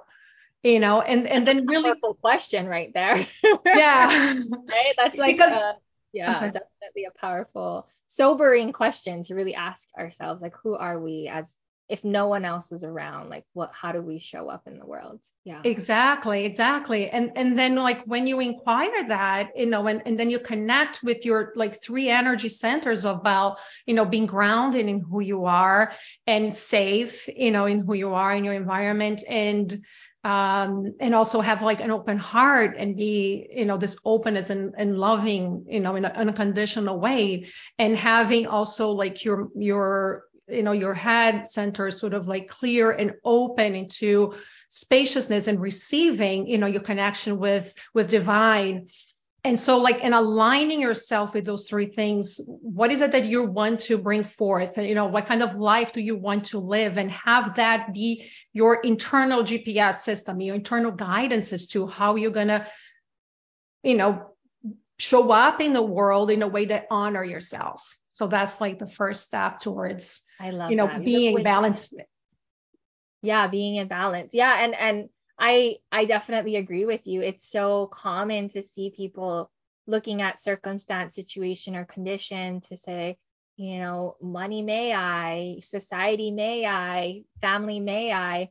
You 0.62 0.80
know, 0.80 1.02
and 1.02 1.26
and 1.26 1.48
then 1.48 1.66
really 1.66 1.90
powerful 1.90 2.14
question 2.16 2.68
right 2.68 2.94
there. 2.94 3.26
yeah. 3.66 4.34
right? 4.70 4.94
That's 4.98 5.18
like 5.18 5.38
Because- 5.38 5.54
uh, 5.54 5.74
yeah, 6.14 6.34
definitely 6.34 7.06
a 7.08 7.12
powerful, 7.20 7.88
sobering 8.10 8.74
question 8.74 9.22
to 9.24 9.36
really 9.36 9.56
ask 9.56 9.88
ourselves, 9.98 10.42
like, 10.42 10.56
who 10.64 10.76
are 10.76 11.00
we 11.00 11.30
as 11.32 11.56
if 11.88 12.04
no 12.04 12.28
one 12.28 12.46
else 12.46 12.72
is 12.72 12.84
around? 12.84 13.30
Like, 13.30 13.46
what? 13.54 13.72
How 13.72 13.92
do 13.92 14.02
we 14.02 14.20
show 14.20 14.50
up 14.50 14.68
in 14.68 14.78
the 14.78 14.86
world? 14.86 15.20
Yeah. 15.44 15.62
Exactly, 15.64 16.46
exactly. 16.46 17.10
And 17.10 17.32
and 17.36 17.58
then 17.58 17.76
like 17.76 18.04
when 18.06 18.28
you 18.28 18.40
inquire 18.40 19.08
that, 19.08 19.52
you 19.56 19.66
know, 19.66 19.88
and, 19.88 20.02
and 20.06 20.20
then 20.20 20.30
you 20.30 20.40
connect 20.40 21.02
with 21.04 21.26
your 21.26 21.54
like 21.56 21.82
three 21.82 22.10
energy 22.10 22.50
centers 22.50 23.06
about, 23.06 23.58
you 23.86 23.96
know, 23.96 24.06
being 24.06 24.28
grounded 24.28 24.88
in 24.88 25.00
who 25.02 25.20
you 25.20 25.46
are 25.46 25.92
and 26.28 26.54
safe, 26.54 27.28
you 27.28 27.52
know, 27.52 27.66
in 27.66 27.82
who 27.82 27.94
you 27.96 28.14
are 28.14 28.34
in 28.34 28.44
your 28.44 28.54
environment 28.54 29.24
and 29.28 29.84
um 30.26 30.94
and 31.00 31.16
also 31.16 31.40
have 31.40 31.62
like 31.62 31.80
an 31.80 31.92
open 31.92 32.18
heart 32.18 32.76
and 32.78 32.98
be 32.98 33.48
you 33.56 33.64
know 33.64 33.78
this 33.78 33.98
openness 34.04 34.50
and, 34.50 34.74
and 34.78 34.98
loving 34.98 35.66
you 35.70 35.80
know 35.80 35.96
in 35.96 36.04
an 36.04 36.12
unconditional 36.12 37.00
way. 37.00 37.48
And 37.78 37.96
having 37.96 38.48
also 38.48 38.92
like 38.92 39.24
your 39.24 39.50
your 39.56 40.26
you 40.50 40.64
know 40.64 40.74
your 40.74 40.94
head 40.94 41.50
center 41.50 41.92
sort 41.92 42.14
of 42.14 42.28
like 42.28 42.48
clear 42.48 42.92
and 42.92 43.14
open 43.24 43.76
into 43.76 44.34
spaciousness 44.68 45.48
and 45.48 45.62
receiving 45.62 46.48
you 46.48 46.58
know 46.58 46.68
your 46.68 46.82
connection 46.82 47.40
with 47.40 47.74
with 47.94 48.10
divine 48.10 48.88
and 49.44 49.60
so 49.60 49.78
like 49.78 50.02
in 50.02 50.14
aligning 50.14 50.82
yourself 50.82 51.34
with 51.34 51.46
those 51.46 51.68
three 51.68 51.88
things 51.88 52.42
what 52.46 52.92
is 52.92 53.02
it 53.02 53.12
that 53.14 53.26
you 53.26 53.44
want 53.44 53.80
to 53.82 53.98
bring 53.98 54.24
forth? 54.24 54.78
You 54.78 54.96
know 54.96 55.08
what 55.08 55.28
kind 55.28 55.42
of 55.42 55.56
life 55.56 55.94
do 55.94 56.02
you 56.02 56.18
want 56.18 56.46
to 56.46 56.60
live? 56.60 56.98
And 56.98 57.10
have 57.12 57.56
that 57.56 57.94
be 57.94 58.30
your 58.54 58.82
internal 58.82 59.44
gps 59.44 59.96
system 59.96 60.42
your 60.42 60.56
internal 60.56 60.92
guidance 60.92 61.54
as 61.54 61.68
to 61.68 61.88
how 61.88 62.16
you're 62.16 62.32
going 62.32 62.48
to 62.48 62.66
you 63.84 63.96
know 63.96 64.36
show 64.98 65.32
up 65.32 65.62
in 65.62 65.74
the 65.74 65.82
world 65.82 66.30
in 66.30 66.42
a 66.42 66.48
way 66.48 66.66
that 66.66 66.88
honor 66.92 67.24
yourself. 67.24 67.98
So 68.12 68.28
that's 68.28 68.60
like 68.60 68.80
the 68.80 68.88
first 68.88 69.24
step 69.24 69.60
towards 69.60 70.22
I 70.40 70.52
love 70.52 70.70
you 70.70 70.76
know 70.76 70.88
that. 70.88 71.04
being 71.04 71.42
balanced. 71.42 71.96
Yeah 73.22 73.48
being 73.48 73.76
in 73.76 73.88
balance. 73.88 74.34
Yeah 74.34 74.64
and 74.64 74.76
and 74.76 75.10
i 75.40 75.78
i 75.92 76.06
definitely 76.06 76.58
agree 76.58 76.86
with 76.86 77.08
you. 77.08 77.22
It's 77.22 77.50
so 77.50 77.88
common 77.88 78.50
to 78.50 78.64
see 78.64 78.92
people 78.96 79.52
looking 79.88 80.22
at 80.22 80.42
circumstance 80.42 81.16
situation 81.16 81.76
or 81.76 81.86
condition 81.86 82.62
to 82.62 82.78
say 82.78 83.18
you 83.58 83.80
know 83.80 84.16
money 84.22 84.62
may 84.62 84.94
i 84.94 85.58
society 85.62 86.32
may 86.32 86.66
i 86.66 87.24
family 87.42 87.80
may 87.80 88.14
i 88.14 88.50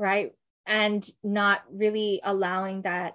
right? 0.00 0.32
And 0.66 1.08
not 1.22 1.62
really 1.70 2.20
allowing 2.24 2.82
that 2.82 3.14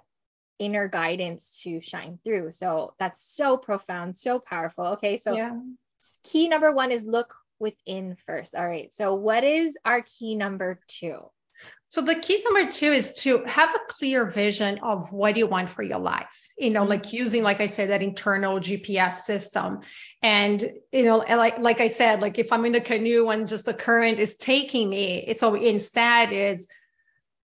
inner 0.58 0.88
guidance 0.88 1.60
to 1.64 1.80
shine 1.80 2.18
through. 2.24 2.52
So 2.52 2.94
that's 2.98 3.20
so 3.20 3.58
profound 3.58 4.16
so 4.16 4.38
powerful. 4.38 4.86
Okay 4.94 5.18
so 5.18 5.34
yeah. 5.34 5.58
key 6.22 6.48
number 6.48 6.72
one 6.72 6.92
is 6.92 7.04
look 7.04 7.34
within 7.58 8.16
first. 8.26 8.54
All 8.54 8.66
right 8.66 8.94
so 8.94 9.14
what 9.14 9.44
is 9.44 9.76
our 9.84 10.02
key 10.02 10.36
number 10.36 10.80
two 10.86 11.18
So 11.88 12.02
the 12.02 12.16
key 12.16 12.42
number 12.44 12.70
two 12.70 12.92
is 12.92 13.14
to 13.20 13.44
have 13.44 13.70
a 13.74 13.80
clear 13.88 14.26
vision 14.26 14.80
of 14.82 15.12
what 15.12 15.36
you 15.36 15.46
want 15.46 15.70
for 15.70 15.82
your 15.82 15.98
life. 15.98 16.26
You 16.58 16.70
know, 16.70 16.84
like 16.84 17.12
using, 17.12 17.42
like 17.42 17.60
I 17.60 17.66
said, 17.66 17.90
that 17.90 18.02
internal 18.02 18.58
GPS 18.58 19.20
system. 19.20 19.80
And, 20.20 20.62
you 20.90 21.04
know, 21.04 21.18
like 21.18 21.58
like 21.58 21.80
I 21.80 21.86
said, 21.86 22.20
like 22.20 22.38
if 22.38 22.52
I'm 22.52 22.64
in 22.64 22.74
a 22.74 22.80
canoe 22.80 23.28
and 23.28 23.46
just 23.46 23.66
the 23.66 23.74
current 23.74 24.18
is 24.18 24.36
taking 24.36 24.90
me, 24.90 25.32
so 25.34 25.54
instead 25.54 26.32
is 26.32 26.68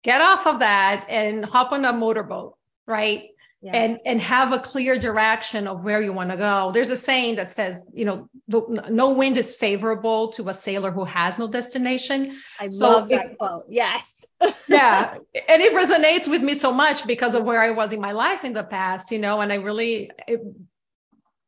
get 0.03 0.21
off 0.21 0.45
of 0.45 0.59
that 0.59 1.07
and 1.09 1.45
hop 1.45 1.71
on 1.71 1.85
a 1.85 1.93
motorboat, 1.93 2.55
right? 2.85 3.29
Yeah 3.65 3.75
and 3.79 3.99
and 4.05 4.21
have 4.21 4.51
a 4.57 4.59
clear 4.71 4.97
direction 4.99 5.67
of 5.71 5.83
where 5.87 6.01
you 6.07 6.13
want 6.19 6.29
to 6.31 6.37
go. 6.37 6.71
There's 6.73 6.91
a 6.91 7.01
saying 7.09 7.37
that 7.39 7.49
says, 7.51 7.85
you 8.01 8.05
know, 8.09 8.17
the, 8.53 8.59
no 9.03 9.07
wind 9.21 9.37
is 9.43 9.55
favorable 9.55 10.33
to 10.37 10.47
a 10.49 10.53
sailor 10.53 10.91
who 10.97 11.05
has 11.05 11.39
no 11.43 11.47
destination. 11.59 12.19
I 12.59 12.69
So 12.69 12.89
love 12.89 13.09
that 13.09 13.25
it- 13.31 13.37
quote. 13.39 13.65
Yes. 13.69 14.11
yeah 14.67 15.17
and 15.51 15.61
it 15.67 15.73
resonates 15.81 16.27
with 16.33 16.43
me 16.49 16.53
so 16.53 16.71
much 16.73 17.07
because 17.07 17.35
of 17.35 17.45
where 17.49 17.61
i 17.67 17.71
was 17.71 17.93
in 17.93 18.01
my 18.01 18.11
life 18.11 18.43
in 18.43 18.51
the 18.57 18.63
past 18.77 19.11
you 19.13 19.19
know 19.25 19.39
and 19.43 19.49
i 19.55 19.55
really 19.69 20.11
it 20.27 20.41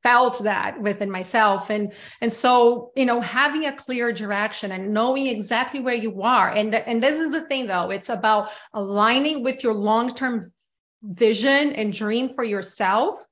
felt 0.04 0.44
that 0.44 0.82
within 0.82 1.12
myself 1.12 1.70
and 1.70 1.92
and 2.22 2.32
so 2.32 2.92
you 2.96 3.06
know 3.06 3.20
having 3.20 3.66
a 3.66 3.76
clear 3.76 4.14
direction 4.14 4.72
and 4.72 4.94
knowing 4.94 5.26
exactly 5.28 5.80
where 5.82 5.96
you 5.96 6.22
are 6.22 6.50
and 6.50 6.74
and 6.74 7.04
this 7.04 7.20
is 7.20 7.32
the 7.32 7.46
thing 7.48 7.68
though 7.68 7.90
it's 7.90 8.10
about 8.10 8.50
aligning 8.74 9.44
with 9.44 9.64
your 9.64 9.74
long-term 9.74 10.52
vision 11.04 11.74
and 11.74 11.94
dream 11.94 12.30
for 12.34 12.44
yourself. 12.44 13.24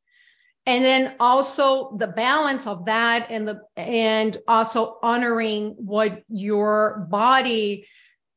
And 0.67 0.83
then 0.83 1.15
also 1.19 1.95
the 1.97 2.07
balance 2.07 2.65
of 2.65 2.85
that 2.85 3.27
and 3.29 3.47
the 3.47 3.61
and 3.77 4.35
also 4.47 4.97
honoring 5.03 5.75
what 5.77 6.23
your 6.27 7.07
body 7.09 7.87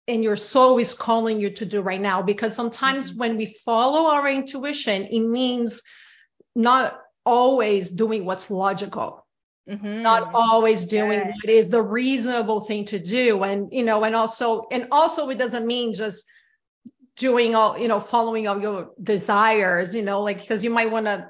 and 0.06 0.22
your 0.22 0.36
soul 0.36 0.78
is 0.78 0.92
calling 0.94 1.40
you 1.40 1.50
to 1.50 1.64
do 1.66 1.80
right 1.80 2.00
now. 2.00 2.22
Because 2.22 2.54
sometimes 2.54 3.14
when 3.14 3.36
we 3.38 3.46
follow 3.64 4.10
our 4.10 4.28
intuition 4.28 5.04
it 5.06 5.20
means 5.20 5.82
not 6.54 7.00
always 7.24 7.90
doing 7.90 8.24
what's 8.24 8.50
logical. 8.50 9.24
Mhm. 9.68 10.00
not 10.00 10.30
always 10.32 10.86
doing 10.86 11.20
what 11.20 11.50
is 11.50 11.68
the 11.68 11.82
reasonable 11.82 12.62
thing 12.62 12.86
to 12.86 12.98
do. 12.98 13.42
And 13.42 13.70
you 13.70 13.84
know 13.84 14.02
and 14.04 14.14
also 14.16 14.66
and 14.70 14.88
also 14.90 15.28
it 15.28 15.36
doesn't 15.36 15.66
mean 15.66 15.92
just 15.92 16.24
doing 17.18 17.54
all 17.54 17.76
you 17.78 17.88
know 17.88 18.00
following 18.00 18.46
all 18.46 18.60
your 18.60 18.90
desires 19.02 19.94
you 19.94 20.02
know 20.02 20.22
like 20.22 20.40
because 20.40 20.62
you 20.64 20.70
might 20.70 20.90
want 20.90 21.06
to 21.06 21.28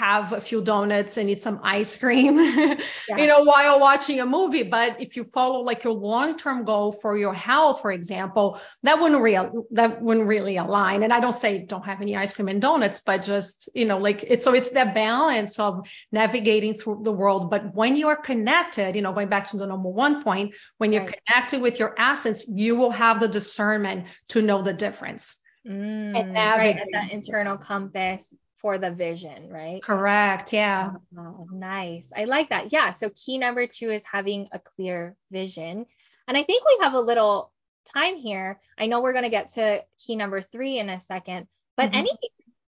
have 0.00 0.32
a 0.32 0.40
few 0.40 0.62
donuts 0.62 1.18
and 1.18 1.28
eat 1.28 1.42
some 1.42 1.60
ice 1.62 1.94
cream, 1.94 2.38
yeah. 2.38 3.16
you 3.18 3.26
know, 3.26 3.42
while 3.44 3.78
watching 3.78 4.18
a 4.20 4.26
movie. 4.26 4.62
But 4.62 5.00
if 5.00 5.14
you 5.16 5.24
follow 5.24 5.60
like 5.60 5.84
your 5.84 5.92
long-term 5.92 6.64
goal 6.64 6.92
for 6.92 7.18
your 7.18 7.34
health, 7.34 7.82
for 7.82 7.92
example, 7.92 8.58
that 8.82 8.98
wouldn't 8.98 9.20
real 9.20 9.66
that 9.72 10.00
wouldn't 10.00 10.26
really 10.26 10.56
align. 10.56 11.02
And 11.02 11.12
I 11.12 11.20
don't 11.20 11.34
say 11.34 11.66
don't 11.66 11.84
have 11.84 12.00
any 12.00 12.16
ice 12.16 12.32
cream 12.32 12.48
and 12.48 12.62
donuts, 12.62 13.00
but 13.00 13.18
just, 13.18 13.68
you 13.74 13.84
know, 13.84 13.98
like 13.98 14.24
it's 14.26 14.42
so 14.42 14.54
it's 14.54 14.70
that 14.70 14.94
balance 14.94 15.58
of 15.58 15.86
navigating 16.10 16.74
through 16.74 17.02
the 17.04 17.12
world. 17.12 17.50
But 17.50 17.74
when 17.74 17.94
you 17.94 18.08
are 18.08 18.16
connected, 18.16 18.96
you 18.96 19.02
know, 19.02 19.12
going 19.12 19.28
back 19.28 19.50
to 19.50 19.58
the 19.58 19.66
number 19.66 19.90
one 19.90 20.24
point, 20.24 20.54
when 20.78 20.92
you're 20.92 21.04
right. 21.04 21.20
connected 21.26 21.60
with 21.60 21.78
your 21.78 21.94
essence, 21.98 22.48
you 22.48 22.74
will 22.74 22.92
have 22.92 23.20
the 23.20 23.28
discernment 23.28 24.06
to 24.28 24.40
know 24.40 24.62
the 24.62 24.72
difference. 24.72 25.36
Mm, 25.66 26.18
and 26.18 26.32
navigate 26.32 26.76
right, 26.76 26.88
that 26.92 27.12
internal 27.12 27.58
compass 27.58 28.24
for 28.60 28.78
the 28.78 28.90
vision, 28.90 29.48
right? 29.50 29.82
Correct. 29.82 30.52
Yeah. 30.52 30.92
Oh, 31.18 31.46
nice. 31.52 32.06
I 32.16 32.24
like 32.24 32.50
that. 32.50 32.72
Yeah. 32.72 32.92
So 32.92 33.10
key 33.10 33.38
number 33.38 33.66
two 33.66 33.90
is 33.90 34.02
having 34.04 34.48
a 34.52 34.58
clear 34.58 35.16
vision. 35.30 35.86
And 36.28 36.36
I 36.36 36.44
think 36.44 36.64
we 36.64 36.78
have 36.82 36.94
a 36.94 37.00
little 37.00 37.52
time 37.84 38.16
here. 38.16 38.60
I 38.78 38.86
know 38.86 39.00
we're 39.00 39.12
going 39.12 39.24
to 39.24 39.30
get 39.30 39.52
to 39.52 39.82
key 39.98 40.16
number 40.16 40.42
three 40.42 40.78
in 40.78 40.88
a 40.88 41.00
second, 41.00 41.46
but 41.76 41.86
mm-hmm. 41.86 41.98
any 41.98 42.18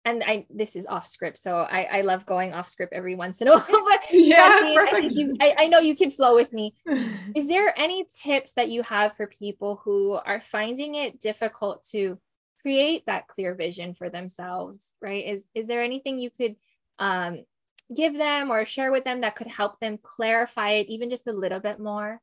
and 0.04 0.22
I 0.22 0.46
this 0.50 0.76
is 0.76 0.86
off 0.86 1.06
script, 1.06 1.38
so 1.38 1.58
I, 1.58 1.84
I 1.84 2.00
love 2.02 2.26
going 2.26 2.52
off 2.52 2.68
script 2.68 2.92
every 2.92 3.14
once 3.14 3.40
in 3.40 3.48
a 3.48 3.52
while. 3.58 3.66
But 3.66 4.00
yeah, 4.10 4.36
I, 4.60 4.98
you, 4.98 5.36
I, 5.40 5.54
I 5.60 5.66
know 5.68 5.78
you 5.78 5.96
can 5.96 6.10
flow 6.10 6.34
with 6.34 6.52
me. 6.52 6.74
is 7.34 7.46
there 7.46 7.72
any 7.78 8.06
tips 8.14 8.52
that 8.54 8.68
you 8.68 8.82
have 8.82 9.16
for 9.16 9.26
people 9.26 9.80
who 9.82 10.12
are 10.12 10.40
finding 10.40 10.94
it 10.94 11.20
difficult 11.20 11.84
to 11.92 12.18
create 12.62 13.04
that 13.06 13.28
clear 13.28 13.54
vision 13.54 13.94
for 13.94 14.10
themselves, 14.10 14.86
right? 15.00 15.24
Is 15.26 15.42
is 15.54 15.66
there 15.66 15.82
anything 15.82 16.18
you 16.18 16.30
could 16.30 16.56
um, 16.98 17.44
give 17.94 18.14
them 18.14 18.50
or 18.50 18.64
share 18.64 18.92
with 18.92 19.04
them 19.04 19.20
that 19.20 19.36
could 19.36 19.46
help 19.46 19.80
them 19.80 19.98
clarify 20.02 20.72
it 20.72 20.88
even 20.88 21.10
just 21.10 21.26
a 21.26 21.32
little 21.32 21.60
bit 21.60 21.78
more? 21.78 22.20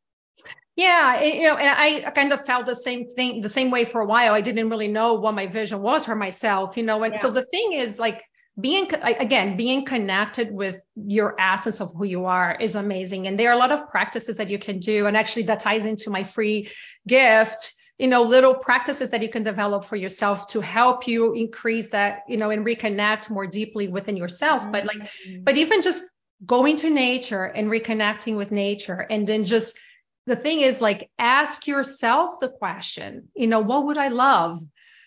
Yeah, 0.76 1.20
it, 1.20 1.36
you 1.36 1.44
know, 1.44 1.58
and 1.58 1.70
I 1.70 2.10
kind 2.12 2.32
of 2.32 2.46
felt 2.46 2.66
the 2.66 2.76
same 2.76 3.08
thing 3.08 3.42
the 3.42 3.50
same 3.50 3.72
way 3.72 3.86
for 3.86 4.02
a 4.02 4.06
while. 4.06 4.34
I 4.34 4.42
didn't 4.42 4.70
really 4.70 4.88
know 4.88 5.16
what 5.16 5.36
my 5.36 5.48
vision 5.48 5.82
was 5.82 6.06
for 6.06 6.16
myself, 6.16 6.78
you 6.78 6.84
know. 6.84 7.04
And 7.04 7.14
yeah. 7.14 7.20
so 7.20 7.32
the 7.32 7.46
thing 7.46 7.74
is 7.74 8.00
like 8.00 8.24
being 8.60 8.90
again 9.04 9.56
being 9.56 9.86
connected 9.86 10.52
with 10.52 10.82
your 10.96 11.36
essence 11.40 11.80
of 11.80 11.94
who 11.96 12.04
you 12.04 12.26
are 12.26 12.58
is 12.60 12.76
amazing 12.76 13.28
and 13.28 13.40
there 13.40 13.50
are 13.50 13.54
a 13.54 13.58
lot 13.58 13.72
of 13.72 13.90
practices 13.90 14.36
that 14.38 14.50
you 14.50 14.60
can 14.60 14.80
do 14.80 15.08
and 15.08 15.16
actually 15.16 15.44
that 15.44 15.62
ties 15.62 15.86
into 15.86 16.10
my 16.10 16.24
free 16.24 16.70
gift 17.08 17.74
you 18.02 18.08
know 18.08 18.24
little 18.24 18.56
practices 18.56 19.12
that 19.12 19.22
you 19.22 19.30
can 19.30 19.44
develop 19.44 19.86
for 19.86 19.96
yourself 19.96 20.48
to 20.48 20.60
help 20.60 21.08
you 21.08 21.34
increase 21.34 21.92
that 21.92 22.24
you 22.28 22.36
know 22.36 22.50
and 22.50 22.66
reconnect 22.66 23.30
more 23.30 23.46
deeply 23.46 23.88
within 23.88 24.18
yourself 24.18 24.64
mm-hmm. 24.64 24.72
but 24.72 24.86
like 24.86 24.98
mm-hmm. 24.98 25.44
but 25.44 25.56
even 25.56 25.84
just 25.84 26.04
going 26.44 26.76
to 26.76 26.90
nature 26.90 27.44
and 27.44 27.70
reconnecting 27.70 28.36
with 28.36 28.52
nature 28.52 29.06
and 29.12 29.28
then 29.28 29.46
just 29.46 29.78
the 30.26 30.36
thing 30.36 30.62
is 30.62 30.82
like 30.82 31.12
ask 31.20 31.68
yourself 31.68 32.40
the 32.40 32.50
question 32.50 33.28
you 33.36 33.46
know 33.46 33.60
what 33.60 33.86
would 33.86 34.00
i 34.00 34.08
love 34.08 34.60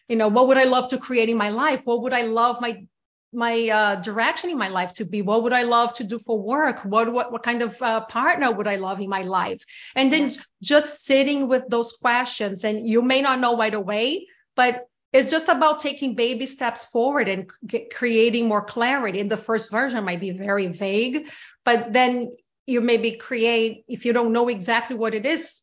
you 0.08 0.14
know 0.14 0.28
what 0.28 0.46
would 0.46 0.56
i 0.56 0.64
love 0.64 0.88
to 0.90 0.98
create 0.98 1.28
in 1.28 1.36
my 1.36 1.50
life 1.50 1.80
what 1.84 2.00
would 2.02 2.12
i 2.12 2.22
love 2.22 2.60
my 2.60 2.86
my 3.34 3.68
uh, 3.68 4.00
direction 4.00 4.50
in 4.50 4.58
my 4.58 4.68
life 4.68 4.92
to 4.94 5.04
be? 5.04 5.22
What 5.22 5.42
would 5.42 5.52
i 5.52 5.62
love 5.62 5.94
to 5.94 6.04
do 6.04 6.18
for 6.18 6.38
work? 6.38 6.84
What 6.84 7.12
what, 7.12 7.32
what 7.32 7.42
kind 7.42 7.62
of 7.62 7.80
uh, 7.82 8.04
partner 8.06 8.52
would 8.52 8.66
i 8.66 8.76
love 8.76 9.00
in 9.00 9.08
my 9.08 9.22
life? 9.22 9.62
And 9.94 10.12
then 10.12 10.30
yeah. 10.30 10.36
just 10.62 11.04
sitting 11.04 11.48
with 11.48 11.64
those 11.68 11.92
questions 11.92 12.64
and 12.64 12.88
you 12.88 13.02
may 13.02 13.20
not 13.22 13.40
know 13.40 13.56
right 13.56 13.74
away 13.74 14.26
but 14.56 14.86
it's 15.12 15.30
just 15.30 15.48
about 15.48 15.80
taking 15.80 16.14
baby 16.14 16.46
steps 16.46 16.84
forward 16.86 17.28
and 17.28 17.50
c- 17.70 17.88
creating 17.92 18.48
more 18.48 18.64
clarity. 18.64 19.20
And 19.20 19.30
the 19.30 19.36
first 19.36 19.70
version 19.70 20.04
might 20.04 20.20
be 20.20 20.30
very 20.30 20.68
vague 20.68 21.30
but 21.64 21.92
then 21.92 22.36
you 22.66 22.80
maybe 22.80 23.16
create 23.16 23.84
if 23.88 24.04
you 24.04 24.12
don't 24.12 24.32
know 24.32 24.48
exactly 24.48 24.96
what 24.96 25.14
it 25.14 25.26
is 25.26 25.60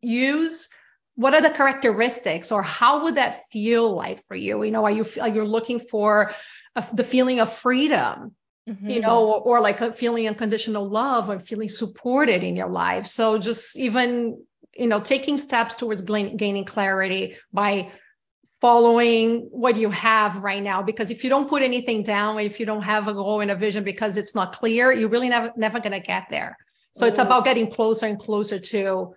use 0.00 0.68
what 1.18 1.34
are 1.34 1.42
the 1.42 1.50
characteristics 1.50 2.52
or 2.52 2.62
how 2.62 3.02
would 3.02 3.16
that 3.16 3.50
feel 3.50 3.92
like 3.92 4.22
for 4.26 4.36
you? 4.36 4.62
You 4.62 4.70
know 4.70 4.84
are 4.84 4.92
you 4.92 5.04
are 5.20 5.28
you 5.28 5.42
looking 5.42 5.80
for 5.80 6.30
the 6.92 7.04
feeling 7.04 7.40
of 7.40 7.52
freedom 7.52 8.34
mm-hmm. 8.68 8.88
you 8.88 9.00
know 9.00 9.26
or, 9.26 9.58
or, 9.58 9.60
like 9.60 9.80
a 9.80 9.92
feeling 9.92 10.28
unconditional 10.28 10.88
love 10.88 11.28
or 11.30 11.40
feeling 11.40 11.68
supported 11.68 12.42
in 12.42 12.56
your 12.56 12.68
life. 12.68 13.06
So 13.06 13.38
just 13.38 13.76
even 13.76 14.42
you 14.74 14.86
know 14.86 15.00
taking 15.00 15.38
steps 15.38 15.74
towards 15.74 16.02
gaining 16.02 16.64
clarity 16.64 17.36
by 17.52 17.90
following 18.60 19.48
what 19.50 19.76
you 19.76 19.90
have 19.90 20.38
right 20.38 20.62
now. 20.62 20.82
Because 20.82 21.10
if 21.10 21.24
you 21.24 21.30
don't 21.30 21.48
put 21.48 21.62
anything 21.62 22.02
down 22.02 22.38
if 22.40 22.60
you 22.60 22.66
don't 22.66 22.82
have 22.82 23.08
a 23.08 23.14
goal 23.14 23.40
and 23.40 23.50
a 23.50 23.56
vision 23.56 23.84
because 23.84 24.16
it's 24.16 24.34
not 24.34 24.52
clear 24.52 24.92
you're 24.92 25.08
really 25.08 25.28
never 25.28 25.52
never 25.56 25.80
going 25.80 25.92
to 25.92 26.00
get 26.00 26.26
there. 26.30 26.56
So 26.92 27.02
mm-hmm. 27.02 27.10
it's 27.10 27.18
about 27.18 27.44
getting 27.44 27.70
closer 27.70 28.06
and 28.06 28.18
closer 28.18 28.58
to 28.58 29.14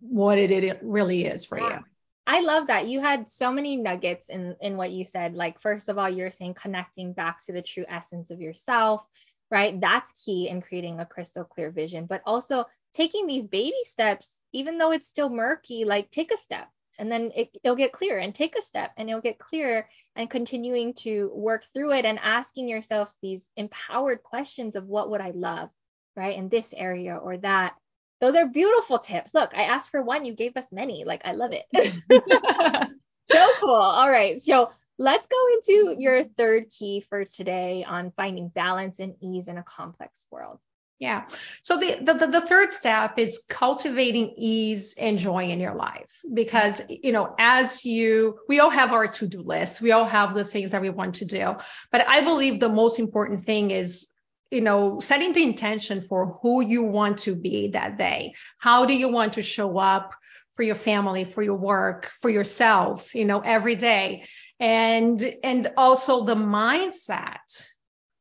what 0.00 0.38
it, 0.38 0.50
it 0.50 0.78
really 0.82 1.26
is 1.26 1.44
for 1.44 1.58
you 1.58 1.78
I 2.26 2.40
love 2.40 2.68
that. 2.68 2.86
You 2.86 3.00
had 3.00 3.28
so 3.30 3.50
many 3.50 3.76
nuggets 3.76 4.28
in 4.28 4.56
in 4.60 4.76
what 4.76 4.92
you 4.92 5.04
said. 5.04 5.34
Like 5.34 5.60
first 5.60 5.88
of 5.88 5.98
all, 5.98 6.08
you're 6.08 6.30
saying 6.30 6.54
connecting 6.54 7.12
back 7.12 7.44
to 7.44 7.52
the 7.52 7.62
true 7.62 7.84
essence 7.88 8.30
of 8.30 8.40
yourself, 8.40 9.04
right? 9.50 9.80
That's 9.80 10.24
key 10.24 10.48
in 10.48 10.62
creating 10.62 11.00
a 11.00 11.06
crystal 11.06 11.44
clear 11.44 11.70
vision, 11.70 12.06
but 12.06 12.22
also 12.24 12.64
taking 12.94 13.26
these 13.26 13.46
baby 13.46 13.82
steps 13.84 14.40
even 14.52 14.78
though 14.78 14.92
it's 14.92 15.08
still 15.08 15.30
murky, 15.30 15.84
like 15.84 16.10
take 16.10 16.32
a 16.32 16.36
step 16.36 16.68
and 16.98 17.10
then 17.10 17.32
it, 17.34 17.50
will 17.64 17.76
get 17.76 17.92
clear 17.92 18.18
and 18.18 18.34
take 18.34 18.56
a 18.56 18.62
step 18.62 18.92
and 18.96 19.08
it'll 19.08 19.20
get 19.20 19.38
clearer 19.38 19.88
and 20.14 20.30
continuing 20.30 20.94
to 20.94 21.30
work 21.34 21.64
through 21.72 21.92
it 21.92 22.04
and 22.04 22.18
asking 22.22 22.68
yourself 22.68 23.14
these 23.22 23.48
empowered 23.56 24.22
questions 24.22 24.76
of 24.76 24.86
what 24.86 25.10
would 25.10 25.20
I 25.20 25.30
love, 25.30 25.70
right? 26.16 26.36
In 26.36 26.48
this 26.48 26.74
area 26.76 27.16
or 27.16 27.38
that 27.38 27.74
those 28.22 28.36
are 28.36 28.46
beautiful 28.46 29.00
tips. 29.00 29.34
Look, 29.34 29.50
I 29.52 29.64
asked 29.64 29.90
for 29.90 30.00
one, 30.00 30.24
you 30.24 30.32
gave 30.32 30.56
us 30.56 30.66
many. 30.70 31.02
Like, 31.04 31.22
I 31.24 31.32
love 31.32 31.50
it. 31.52 31.66
so 33.30 33.48
cool. 33.58 33.74
All 33.74 34.08
right. 34.08 34.40
So 34.40 34.70
let's 34.96 35.26
go 35.26 35.36
into 35.54 35.96
your 36.00 36.22
third 36.24 36.70
key 36.70 37.04
for 37.08 37.24
today 37.24 37.84
on 37.86 38.12
finding 38.16 38.48
balance 38.48 39.00
and 39.00 39.16
ease 39.20 39.48
in 39.48 39.58
a 39.58 39.64
complex 39.64 40.24
world. 40.30 40.60
Yeah. 41.00 41.24
So 41.64 41.78
the, 41.78 41.98
the 42.00 42.28
the 42.28 42.46
third 42.46 42.70
step 42.70 43.18
is 43.18 43.44
cultivating 43.48 44.34
ease 44.36 44.94
and 44.96 45.18
joy 45.18 45.46
in 45.46 45.58
your 45.58 45.74
life 45.74 46.20
because 46.32 46.80
you 46.88 47.10
know 47.10 47.34
as 47.40 47.84
you 47.84 48.38
we 48.46 48.60
all 48.60 48.70
have 48.70 48.92
our 48.92 49.08
to-do 49.08 49.40
list. 49.40 49.82
We 49.82 49.90
all 49.90 50.04
have 50.04 50.32
the 50.32 50.44
things 50.44 50.70
that 50.70 50.80
we 50.80 50.90
want 50.90 51.16
to 51.16 51.24
do. 51.24 51.56
But 51.90 52.06
I 52.06 52.22
believe 52.22 52.60
the 52.60 52.68
most 52.68 53.00
important 53.00 53.42
thing 53.42 53.72
is 53.72 54.11
you 54.52 54.60
know, 54.60 55.00
setting 55.00 55.32
the 55.32 55.42
intention 55.42 56.02
for 56.02 56.38
who 56.42 56.60
you 56.60 56.82
want 56.82 57.20
to 57.20 57.34
be 57.34 57.68
that 57.68 57.96
day. 57.96 58.34
How 58.58 58.84
do 58.84 58.94
you 58.94 59.08
want 59.08 59.32
to 59.34 59.42
show 59.42 59.78
up 59.78 60.14
for 60.52 60.62
your 60.62 60.74
family, 60.74 61.24
for 61.24 61.42
your 61.42 61.56
work, 61.56 62.10
for 62.20 62.28
yourself, 62.28 63.14
you 63.14 63.24
know, 63.24 63.40
every 63.40 63.76
day? 63.76 64.24
And 64.60 65.20
and 65.42 65.72
also 65.76 66.24
the 66.24 66.34
mindset 66.34 67.66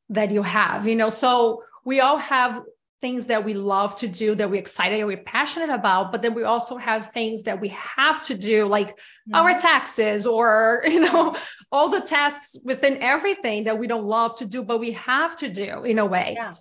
that 0.10 0.32
you 0.32 0.42
have, 0.42 0.88
you 0.88 0.96
know. 0.96 1.10
So 1.10 1.64
we 1.84 2.00
all 2.00 2.18
have 2.18 2.64
things 3.02 3.28
that 3.28 3.44
we 3.44 3.56
love 3.56 3.96
to 3.98 4.08
do 4.08 4.36
that 4.36 4.50
we're 4.50 4.60
excited 4.60 5.00
and 5.00 5.08
we're 5.08 5.18
passionate 5.18 5.72
about 5.72 6.12
but 6.12 6.22
then 6.22 6.36
we 6.36 6.44
also 6.44 6.78
have 6.78 7.12
things 7.12 7.44
that 7.44 7.60
we 7.60 7.70
have 7.70 8.22
to 8.22 8.36
do 8.36 8.66
like 8.66 8.90
mm-hmm. 8.90 9.36
our 9.36 9.58
taxes 9.58 10.26
or 10.28 10.84
you 10.88 11.00
know 11.00 11.36
all 11.72 11.90
the 11.90 12.02
tasks 12.02 12.56
within 12.64 12.98
everything 12.98 13.64
that 13.64 13.78
we 13.80 13.88
don't 13.88 14.06
love 14.06 14.38
to 14.38 14.46
do 14.46 14.64
but 14.64 14.80
we 14.80 14.92
have 14.92 15.36
to 15.36 15.50
do 15.50 15.84
in 15.84 15.98
a 15.98 16.06
way 16.06 16.34
yeah. 16.36 16.54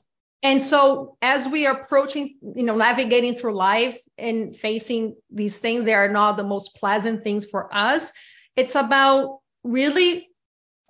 and 0.43 0.63
so 0.63 1.17
as 1.21 1.47
we 1.47 1.67
are 1.67 1.81
approaching 1.81 2.35
you 2.57 2.63
know 2.63 2.77
navigating 2.77 3.35
through 3.35 3.55
life 3.55 3.99
and 4.17 4.57
facing 4.57 5.15
these 5.31 5.59
things 5.59 5.85
they 5.85 5.95
are 5.95 6.11
not 6.11 6.37
the 6.37 6.45
most 6.45 6.75
pleasant 6.77 7.23
things 7.23 7.45
for 7.45 7.73
us 7.75 8.13
it's 8.57 8.75
about 8.75 9.41
really 9.63 10.30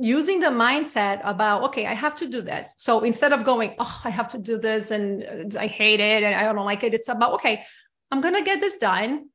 using 0.01 0.41
the 0.41 0.49
mindset 0.49 1.21
about 1.25 1.63
okay 1.65 1.87
i 1.87 1.95
have 1.95 2.15
to 2.17 2.29
do 2.29 2.43
this. 2.43 2.75
So 2.79 3.01
instead 3.01 3.33
of 3.33 3.45
going 3.45 3.75
oh 3.79 4.01
i 4.05 4.11
have 4.11 4.29
to 4.29 4.39
do 4.39 4.59
this 4.59 4.91
and 4.91 5.55
uh, 5.55 5.59
i 5.59 5.67
hate 5.67 6.01
it 6.01 6.23
and 6.23 6.35
i 6.35 6.43
don't 6.53 6.65
like 6.65 6.85
it 6.85 6.95
it's 6.95 7.09
about 7.09 7.35
okay 7.35 7.63
i'm 8.11 8.21
going 8.21 8.35
to 8.35 8.43
get 8.43 8.61
this 8.61 8.79
done 8.79 9.29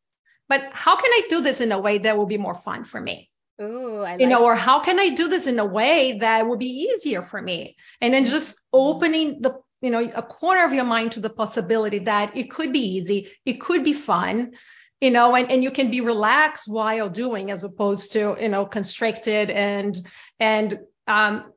but 0.47 0.61
how 0.71 0.95
can 0.95 1.11
i 1.11 1.21
do 1.29 1.41
this 1.41 1.61
in 1.61 1.71
a 1.71 1.79
way 1.79 1.99
that 1.99 2.17
will 2.17 2.25
be 2.25 2.37
more 2.37 2.53
fun 2.53 2.83
for 2.83 3.01
me? 3.01 3.29
Ooh, 3.61 3.97
I 3.97 4.11
like 4.11 4.21
you 4.21 4.27
know 4.27 4.43
or 4.43 4.55
how 4.55 4.81
can 4.81 4.99
i 4.99 5.09
do 5.09 5.27
this 5.27 5.47
in 5.47 5.59
a 5.59 5.65
way 5.65 6.19
that 6.19 6.47
will 6.47 6.57
be 6.57 6.89
easier 6.89 7.21
for 7.21 7.41
me? 7.41 7.77
And 8.01 8.13
then 8.13 8.25
just 8.25 8.57
mm-hmm. 8.57 8.77
opening 8.77 9.41
the 9.41 9.59
you 9.81 9.91
know 9.91 9.99
a 10.15 10.23
corner 10.23 10.65
of 10.65 10.73
your 10.73 10.85
mind 10.85 11.13
to 11.13 11.19
the 11.19 11.29
possibility 11.29 11.99
that 11.99 12.35
it 12.35 12.49
could 12.49 12.73
be 12.73 12.97
easy 12.97 13.29
it 13.45 13.61
could 13.61 13.83
be 13.83 13.93
fun 13.93 14.53
you 15.01 15.11
know 15.11 15.35
and, 15.35 15.51
and 15.51 15.63
you 15.63 15.71
can 15.71 15.91
be 15.91 16.01
relaxed 16.01 16.67
while 16.67 17.09
doing 17.09 17.51
as 17.51 17.63
opposed 17.63 18.11
to 18.13 18.35
you 18.39 18.49
know 18.49 18.65
constricted 18.65 19.49
and 19.49 19.99
and 20.39 20.79
um, 21.07 21.51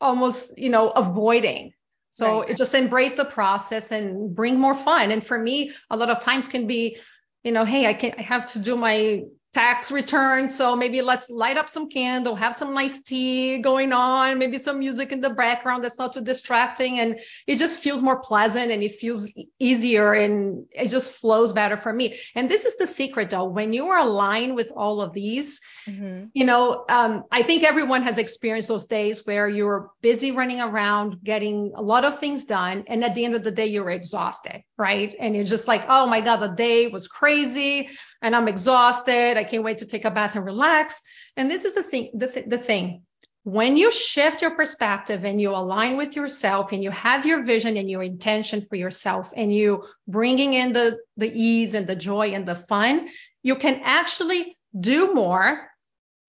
almost 0.00 0.56
you 0.58 0.70
know 0.70 0.90
avoiding 0.90 1.72
so 2.10 2.40
right. 2.40 2.56
just 2.56 2.74
embrace 2.74 3.14
the 3.14 3.24
process 3.24 3.92
and 3.92 4.34
bring 4.34 4.58
more 4.58 4.74
fun 4.74 5.10
and 5.10 5.26
for 5.26 5.38
me 5.38 5.72
a 5.90 5.96
lot 5.96 6.10
of 6.10 6.20
times 6.20 6.48
can 6.48 6.66
be 6.66 6.96
you 7.44 7.52
know 7.52 7.64
hey 7.64 7.86
i 7.86 7.94
can 7.94 8.14
i 8.18 8.22
have 8.22 8.50
to 8.50 8.58
do 8.58 8.76
my 8.76 9.22
tax 9.56 9.90
return. 9.90 10.48
So 10.48 10.76
maybe 10.76 11.00
let's 11.00 11.30
light 11.30 11.56
up 11.56 11.70
some 11.70 11.88
candle, 11.88 12.36
have 12.36 12.54
some 12.54 12.74
nice 12.74 13.02
tea 13.02 13.56
going 13.56 13.90
on, 13.90 14.38
maybe 14.38 14.58
some 14.58 14.78
music 14.78 15.12
in 15.12 15.22
the 15.22 15.30
background 15.30 15.82
that's 15.82 15.98
not 15.98 16.12
too 16.12 16.20
distracting. 16.20 17.00
And 17.00 17.18
it 17.46 17.56
just 17.56 17.80
feels 17.80 18.02
more 18.02 18.20
pleasant 18.20 18.70
and 18.70 18.82
it 18.82 18.96
feels 18.96 19.32
easier 19.58 20.12
and 20.12 20.66
it 20.72 20.88
just 20.88 21.12
flows 21.12 21.52
better 21.52 21.78
for 21.78 21.90
me. 21.90 22.18
And 22.34 22.50
this 22.50 22.66
is 22.66 22.76
the 22.76 22.86
secret 22.86 23.30
though. 23.30 23.44
When 23.44 23.72
you 23.72 23.86
are 23.86 24.00
aligned 24.00 24.56
with 24.56 24.70
all 24.76 25.00
of 25.00 25.14
these, 25.14 25.62
mm-hmm. 25.86 26.26
you 26.34 26.44
know, 26.44 26.84
um, 26.90 27.24
I 27.32 27.42
think 27.42 27.64
everyone 27.64 28.02
has 28.02 28.18
experienced 28.18 28.68
those 28.68 28.84
days 28.84 29.24
where 29.24 29.48
you're 29.48 29.90
busy 30.02 30.32
running 30.32 30.60
around, 30.60 31.24
getting 31.24 31.72
a 31.74 31.80
lot 31.80 32.04
of 32.04 32.20
things 32.20 32.44
done. 32.44 32.84
And 32.88 33.02
at 33.02 33.14
the 33.14 33.24
end 33.24 33.34
of 33.34 33.42
the 33.42 33.52
day, 33.52 33.68
you're 33.68 33.90
exhausted, 33.90 34.64
right? 34.76 35.16
And 35.18 35.34
you're 35.34 35.44
just 35.44 35.66
like, 35.66 35.86
oh 35.88 36.06
my 36.06 36.20
God, 36.20 36.40
the 36.40 36.54
day 36.54 36.88
was 36.88 37.08
crazy 37.08 37.88
and 38.26 38.34
I'm 38.34 38.48
exhausted. 38.48 39.36
I 39.36 39.44
can't 39.44 39.62
wait 39.62 39.78
to 39.78 39.86
take 39.86 40.04
a 40.04 40.10
bath 40.10 40.34
and 40.34 40.44
relax. 40.44 41.00
And 41.36 41.48
this 41.48 41.64
is 41.64 41.74
the 41.76 41.82
thing, 41.82 42.10
the, 42.12 42.26
th- 42.26 42.48
the 42.48 42.58
thing. 42.58 43.02
When 43.44 43.76
you 43.76 43.92
shift 43.92 44.42
your 44.42 44.56
perspective 44.56 45.24
and 45.24 45.40
you 45.40 45.50
align 45.50 45.96
with 45.96 46.16
yourself 46.16 46.72
and 46.72 46.82
you 46.82 46.90
have 46.90 47.24
your 47.24 47.44
vision 47.44 47.76
and 47.76 47.88
your 47.88 48.02
intention 48.02 48.62
for 48.62 48.74
yourself 48.74 49.32
and 49.36 49.54
you 49.54 49.84
bringing 50.08 50.54
in 50.54 50.72
the, 50.72 50.98
the 51.16 51.30
ease 51.32 51.74
and 51.74 51.86
the 51.86 51.94
joy 51.94 52.34
and 52.34 52.48
the 52.48 52.56
fun, 52.56 53.08
you 53.44 53.54
can 53.54 53.80
actually 53.84 54.58
do 54.78 55.14
more, 55.14 55.68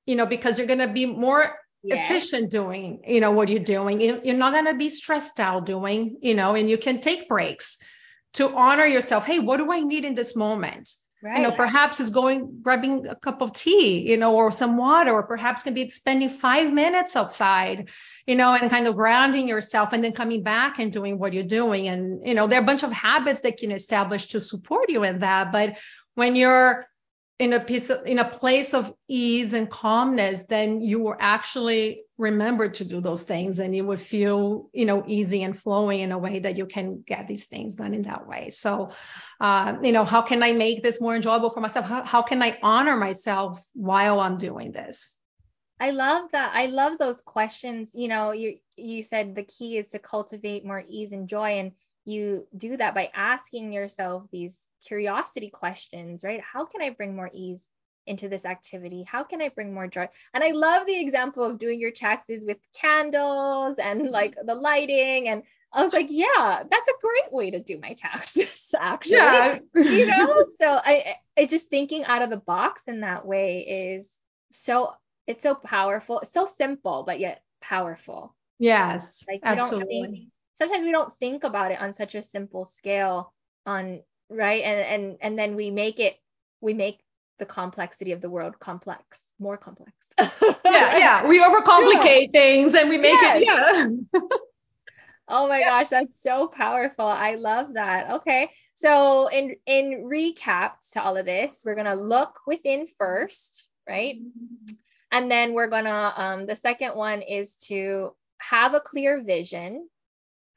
you 0.06 0.16
know, 0.16 0.28
because 0.28 0.60
you're 0.60 0.68
going 0.68 0.88
to 0.88 0.94
be 0.94 1.08
more 1.08 1.52
yes. 1.82 2.12
efficient 2.12 2.52
doing, 2.52 3.02
you 3.08 3.22
know, 3.22 3.32
what 3.32 3.50
you're 3.50 3.72
doing. 3.78 4.00
You're 4.00 4.38
not 4.38 4.54
going 4.54 4.66
to 4.66 4.76
be 4.76 4.92
stressed 4.92 5.40
out 5.40 5.66
doing, 5.66 6.18
you 6.22 6.36
know, 6.36 6.54
and 6.54 6.70
you 6.70 6.78
can 6.78 7.00
take 7.00 7.28
breaks 7.28 7.80
to 8.34 8.56
honor 8.56 8.86
yourself. 8.86 9.26
Hey, 9.26 9.40
what 9.40 9.58
do 9.58 9.72
I 9.72 9.80
need 9.80 10.06
in 10.06 10.14
this 10.14 10.36
moment? 10.36 10.92
Right. 11.24 11.38
You 11.38 11.44
know, 11.44 11.52
perhaps 11.52 12.00
is 12.00 12.12
going 12.12 12.60
grabbing 12.62 13.08
a 13.08 13.16
cup 13.16 13.42
of 13.42 13.52
tea, 13.52 14.08
you 14.08 14.18
know, 14.18 14.36
or 14.36 14.52
some 14.52 14.78
water, 14.78 15.12
or 15.12 15.24
perhaps 15.24 15.64
can 15.64 15.74
be 15.74 15.90
spending 15.90 16.30
five 16.30 16.72
minutes 16.72 17.16
outside, 17.16 17.90
you 18.28 18.36
know, 18.36 18.54
and 18.54 18.70
kind 18.70 18.86
of 18.86 18.96
grounding 18.96 19.48
yourself 19.48 19.94
and 19.94 20.04
then 20.04 20.12
coming 20.12 20.44
back 20.44 20.78
and 20.78 20.94
doing 20.94 21.18
what 21.18 21.34
you're 21.34 21.44
doing. 21.44 21.88
And, 21.88 22.22
you 22.24 22.36
know, 22.36 22.48
there 22.48 22.60
are 22.60 22.64
a 22.64 22.66
bunch 22.66 22.84
of 22.84 22.92
habits 22.92 23.42
that 23.42 23.58
can 23.58 23.72
establish 23.72 24.28
to 24.28 24.40
support 24.40 24.90
you 24.90 25.04
in 25.04 25.20
that. 25.20 25.52
But 25.52 25.78
when 26.14 26.36
you're 26.36 26.88
in 27.40 27.54
a 27.54 27.60
piece 27.64 27.92
of, 27.92 28.06
in 28.08 28.18
a 28.18 28.28
place 28.28 28.74
of 28.74 28.94
ease 29.08 29.54
and 29.54 29.70
calmness, 29.70 30.46
then 30.46 30.82
you 30.82 31.00
will 31.00 31.16
actually 31.20 32.04
remember 32.18 32.68
to 32.68 32.84
do 32.84 33.00
those 33.00 33.24
things 33.24 33.60
and 33.60 33.76
you 33.76 33.86
would 33.86 34.02
feel, 34.02 34.70
you 34.74 34.86
know, 34.86 35.04
easy 35.06 35.44
and 35.44 35.60
flowing 35.60 36.00
in 36.00 36.12
a 36.12 36.18
way 36.18 36.40
that 36.40 36.58
you 36.58 36.66
can 36.66 37.04
get 37.06 37.28
these 37.28 37.46
things 37.46 37.76
done 37.76 37.94
in 37.94 38.02
that 38.04 38.28
way. 38.28 38.50
So, 38.50 38.92
uh, 39.40 39.76
you 39.84 39.92
know, 39.92 40.04
how 40.04 40.24
can 40.24 40.42
I 40.42 40.54
make 40.54 40.82
this 40.82 41.00
more 41.00 41.16
enjoyable 41.16 41.52
for 41.52 41.62
myself? 41.62 41.86
How, 41.86 42.04
how 42.04 42.24
can 42.24 42.42
I 42.42 42.58
honor 42.64 42.98
myself 42.98 43.64
while 43.74 44.20
I'm 44.20 44.38
doing 44.38 44.72
this? 44.72 45.16
I 45.80 45.92
love 45.92 46.32
that. 46.32 46.56
I 46.56 46.66
love 46.66 46.98
those 46.98 47.22
questions. 47.22 47.90
You 47.94 48.08
know, 48.08 48.32
you 48.32 48.58
you 48.78 49.04
said 49.04 49.36
the 49.36 49.44
key 49.44 49.78
is 49.78 49.90
to 49.90 50.00
cultivate 50.00 50.66
more 50.66 50.84
ease 50.88 51.12
and 51.12 51.30
joy 51.30 51.60
and 51.60 51.72
you 52.04 52.48
do 52.56 52.78
that 52.78 52.96
by 52.96 53.12
asking 53.14 53.74
yourself 53.74 54.24
these 54.32 54.56
curiosity 54.86 55.50
questions, 55.50 56.24
right? 56.24 56.42
How 56.42 56.66
can 56.66 56.82
I 56.82 56.90
bring 56.90 57.16
more 57.16 57.30
ease 57.34 57.62
into 58.06 58.30
this 58.30 58.46
activity? 58.46 59.04
How 59.04 59.24
can 59.24 59.42
I 59.42 59.50
bring 59.50 59.74
more 59.74 59.88
joy? 59.88 60.08
And 60.34 60.44
I 60.44 60.52
love 60.52 60.86
the 60.86 61.00
example 61.00 61.44
of 61.44 61.60
doing 61.60 61.80
your 61.80 61.92
taxes 61.92 62.46
with 62.46 62.58
candles 62.74 63.78
and 63.80 64.04
mm-hmm. 64.04 64.14
like 64.14 64.36
the 64.44 64.56
lighting. 64.56 65.28
And 65.28 65.44
I 65.74 65.84
was 65.84 65.94
like, 65.94 66.08
yeah, 66.10 66.64
that's 66.70 66.88
a 66.88 67.02
great 67.02 67.32
way 67.32 67.52
to 67.52 67.60
do 67.60 67.80
my 67.80 67.94
taxes, 67.94 68.74
actually. 68.80 69.18
Yeah. 69.18 69.60
you 69.76 70.06
know, 70.08 70.46
so 70.58 70.68
I, 70.68 71.16
I 71.38 71.46
just 71.46 71.70
thinking 71.70 72.06
out 72.06 72.22
of 72.22 72.30
the 72.30 72.38
box 72.38 72.84
in 72.88 73.02
that 73.02 73.26
way 73.26 73.96
is 73.98 74.10
so 74.52 74.94
it's 75.28 75.44
so 75.44 75.56
powerful. 75.56 76.22
It's 76.22 76.32
so 76.32 76.46
simple, 76.46 77.04
but 77.06 77.20
yet 77.20 77.44
powerful. 77.62 78.34
Yes. 78.60 79.26
Like 79.30 79.42
absolutely. 79.44 80.30
Sometimes 80.58 80.86
we 80.86 80.92
don't 80.92 81.14
think 81.20 81.44
about 81.44 81.72
it 81.72 81.80
on 81.80 81.94
such 81.94 82.16
a 82.16 82.24
simple 82.24 82.66
scale 82.66 83.34
on 83.66 84.02
right? 84.30 84.64
And 84.64 84.80
and 84.80 85.18
and 85.22 85.40
then 85.40 85.56
we 85.56 85.72
make 85.72 86.00
it 86.00 86.18
we 86.62 86.74
make 86.74 87.00
the 87.40 87.46
complexity 87.46 88.12
of 88.12 88.22
the 88.22 88.30
world 88.30 88.60
complex 88.60 89.20
more 89.40 89.58
complex. 89.58 89.92
Yeah 90.20 90.32
yeah. 90.66 91.28
We 91.28 91.42
overcomplicate 91.42 92.28
yeah. 92.28 92.32
things 92.32 92.76
and 92.76 92.90
we 92.90 92.98
make 92.98 93.20
yes. 93.22 93.42
it 93.42 93.46
yeah. 93.46 94.20
Oh 95.30 95.50
my 95.50 95.60
gosh 95.60 95.90
that's 95.90 96.22
so 96.22 96.48
powerful. 96.48 97.06
I 97.06 97.36
love 97.36 97.74
that. 97.74 98.12
Okay. 98.12 98.50
So 98.76 99.28
in 99.28 99.56
in 99.66 100.06
recap 100.10 100.72
to 100.94 101.04
all 101.04 101.18
of 101.18 101.26
this 101.26 101.62
we're 101.66 101.76
going 101.76 101.86
to 101.86 101.96
look 101.96 102.40
within 102.48 102.88
first 102.98 103.66
right? 103.88 104.18
And 105.12 105.32
then 105.32 105.54
we're 105.54 105.70
going 105.70 105.86
to 105.86 106.22
um 106.22 106.46
the 106.46 106.56
second 106.56 106.96
one 106.96 107.22
is 107.22 107.54
to 107.68 108.16
have 108.40 108.74
a 108.74 108.80
clear 108.80 109.22
vision 109.22 109.88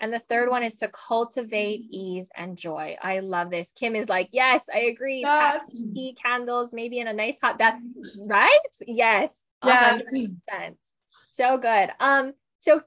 and 0.01 0.13
the 0.13 0.19
third 0.19 0.49
one 0.49 0.63
is 0.63 0.77
to 0.79 0.89
cultivate 0.89 1.85
ease 1.91 2.29
and 2.35 2.57
joy. 2.57 2.97
I 3.03 3.21
love 3.21 3.51
this. 3.51 3.71
Kim 3.73 3.95
is 3.95 4.09
like, 4.09 4.31
yes, 4.33 4.65
I 4.73 4.81
agree. 4.81 5.21
Yes. 5.21 5.79
Tea, 5.95 6.17
candles, 6.21 6.71
maybe 6.73 6.99
in 6.99 7.07
a 7.07 7.13
nice 7.13 7.37
hot 7.41 7.59
bath, 7.59 7.79
right? 8.19 8.61
Yes. 8.87 9.33
Yes. 9.65 10.11
100%. 10.11 10.77
So 11.31 11.59
good. 11.59 11.91
Um, 12.01 12.33
so 12.61 12.81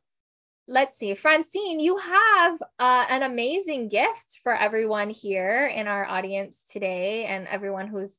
let's 0.68 0.98
see, 0.98 1.14
Francine, 1.14 1.80
you 1.80 1.98
have 1.98 2.62
uh, 2.80 3.06
an 3.10 3.22
amazing 3.22 3.90
gift 3.90 4.40
for 4.42 4.56
everyone 4.56 5.10
here 5.12 5.68
in 5.68 5.88
our 5.88 6.06
audience 6.06 6.62
today 6.72 7.26
and 7.26 7.48
everyone 7.48 7.88
who's 7.88 8.12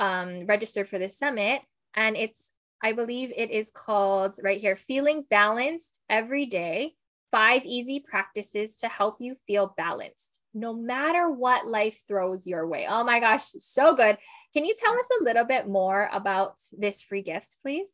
um, 0.00 0.46
registered 0.46 0.88
for 0.88 0.98
this 0.98 1.18
summit. 1.18 1.60
And 1.94 2.16
it's, 2.16 2.42
I 2.82 2.92
believe 2.92 3.32
it 3.36 3.50
is 3.50 3.70
called 3.70 4.38
right 4.42 4.60
here, 4.60 4.76
Feeling 4.76 5.24
Balanced 5.28 5.98
Every 6.08 6.46
Day 6.46 6.94
Five 7.30 7.64
easy 7.64 8.00
practices 8.00 8.76
to 8.76 8.88
help 8.88 9.16
you 9.20 9.36
feel 9.46 9.74
balanced, 9.76 10.40
no 10.54 10.72
matter 10.72 11.30
what 11.30 11.66
life 11.66 12.02
throws 12.08 12.46
your 12.46 12.66
way. 12.66 12.86
Oh 12.88 13.04
my 13.04 13.20
gosh, 13.20 13.44
so 13.58 13.94
good. 13.94 14.16
Can 14.54 14.64
you 14.64 14.74
tell 14.78 14.92
us 14.92 15.06
a 15.20 15.24
little 15.24 15.44
bit 15.44 15.68
more 15.68 16.08
about 16.12 16.54
this 16.72 17.02
free 17.02 17.22
gift, 17.22 17.58
please? 17.62 17.86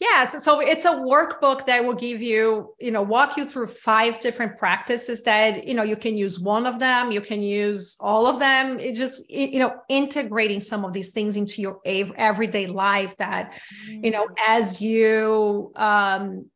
Yes, 0.00 0.42
so 0.42 0.60
it's 0.60 0.86
a 0.86 0.92
workbook 0.92 1.66
that 1.66 1.84
will 1.84 1.94
give 1.94 2.22
you, 2.22 2.74
you 2.80 2.90
know, 2.90 3.02
walk 3.02 3.36
you 3.36 3.44
through 3.44 3.66
five 3.66 4.18
different 4.20 4.56
practices 4.56 5.24
that, 5.24 5.66
you 5.66 5.74
know, 5.74 5.82
you 5.82 5.94
can 5.96 6.16
use 6.16 6.40
one 6.40 6.64
of 6.64 6.78
them, 6.78 7.10
you 7.10 7.20
can 7.20 7.42
use 7.42 7.98
all 8.00 8.26
of 8.26 8.38
them. 8.38 8.78
It 8.78 8.94
just, 8.94 9.28
you 9.28 9.58
know, 9.58 9.74
integrating 9.90 10.60
some 10.60 10.86
of 10.86 10.94
these 10.94 11.10
things 11.10 11.36
into 11.36 11.60
your 11.60 11.80
everyday 11.84 12.66
life 12.66 13.14
that, 13.18 13.52
you 13.88 14.10
know, 14.10 14.24
mm. 14.24 14.34
as 14.48 14.80
you 14.80 15.70
um, 15.76 16.46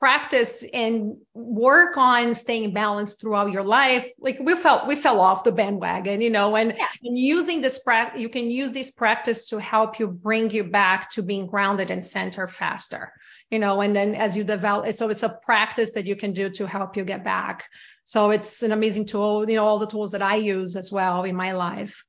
practice 0.00 0.64
and 0.72 1.14
work 1.34 1.98
on 1.98 2.32
staying 2.32 2.72
balanced 2.72 3.20
throughout 3.20 3.52
your 3.52 3.62
life 3.62 4.06
like 4.18 4.38
we 4.40 4.54
felt 4.54 4.88
we 4.88 4.96
fell 4.96 5.20
off 5.20 5.44
the 5.44 5.52
bandwagon 5.52 6.22
you 6.22 6.30
know 6.30 6.56
and, 6.56 6.74
yeah. 6.74 6.86
and 7.04 7.18
using 7.18 7.60
this 7.60 7.78
practice 7.80 8.18
you 8.18 8.30
can 8.30 8.50
use 8.50 8.72
this 8.72 8.90
practice 8.90 9.46
to 9.46 9.60
help 9.60 9.98
you 9.98 10.06
bring 10.06 10.50
you 10.50 10.64
back 10.64 11.10
to 11.10 11.22
being 11.22 11.46
grounded 11.46 11.90
and 11.90 12.02
centered 12.02 12.48
faster 12.48 13.12
you 13.50 13.58
know 13.58 13.82
and 13.82 13.94
then 13.94 14.14
as 14.14 14.34
you 14.34 14.42
develop 14.42 14.90
so 14.94 15.10
it's 15.10 15.22
a 15.22 15.38
practice 15.44 15.90
that 15.90 16.06
you 16.06 16.16
can 16.16 16.32
do 16.32 16.48
to 16.48 16.66
help 16.66 16.96
you 16.96 17.04
get 17.04 17.22
back 17.22 17.68
so 18.04 18.30
it's 18.30 18.62
an 18.62 18.72
amazing 18.72 19.04
tool 19.04 19.46
you 19.48 19.56
know 19.56 19.66
all 19.66 19.78
the 19.78 19.86
tools 19.86 20.12
that 20.12 20.22
i 20.22 20.36
use 20.36 20.76
as 20.76 20.90
well 20.90 21.24
in 21.24 21.36
my 21.36 21.52
life 21.52 22.06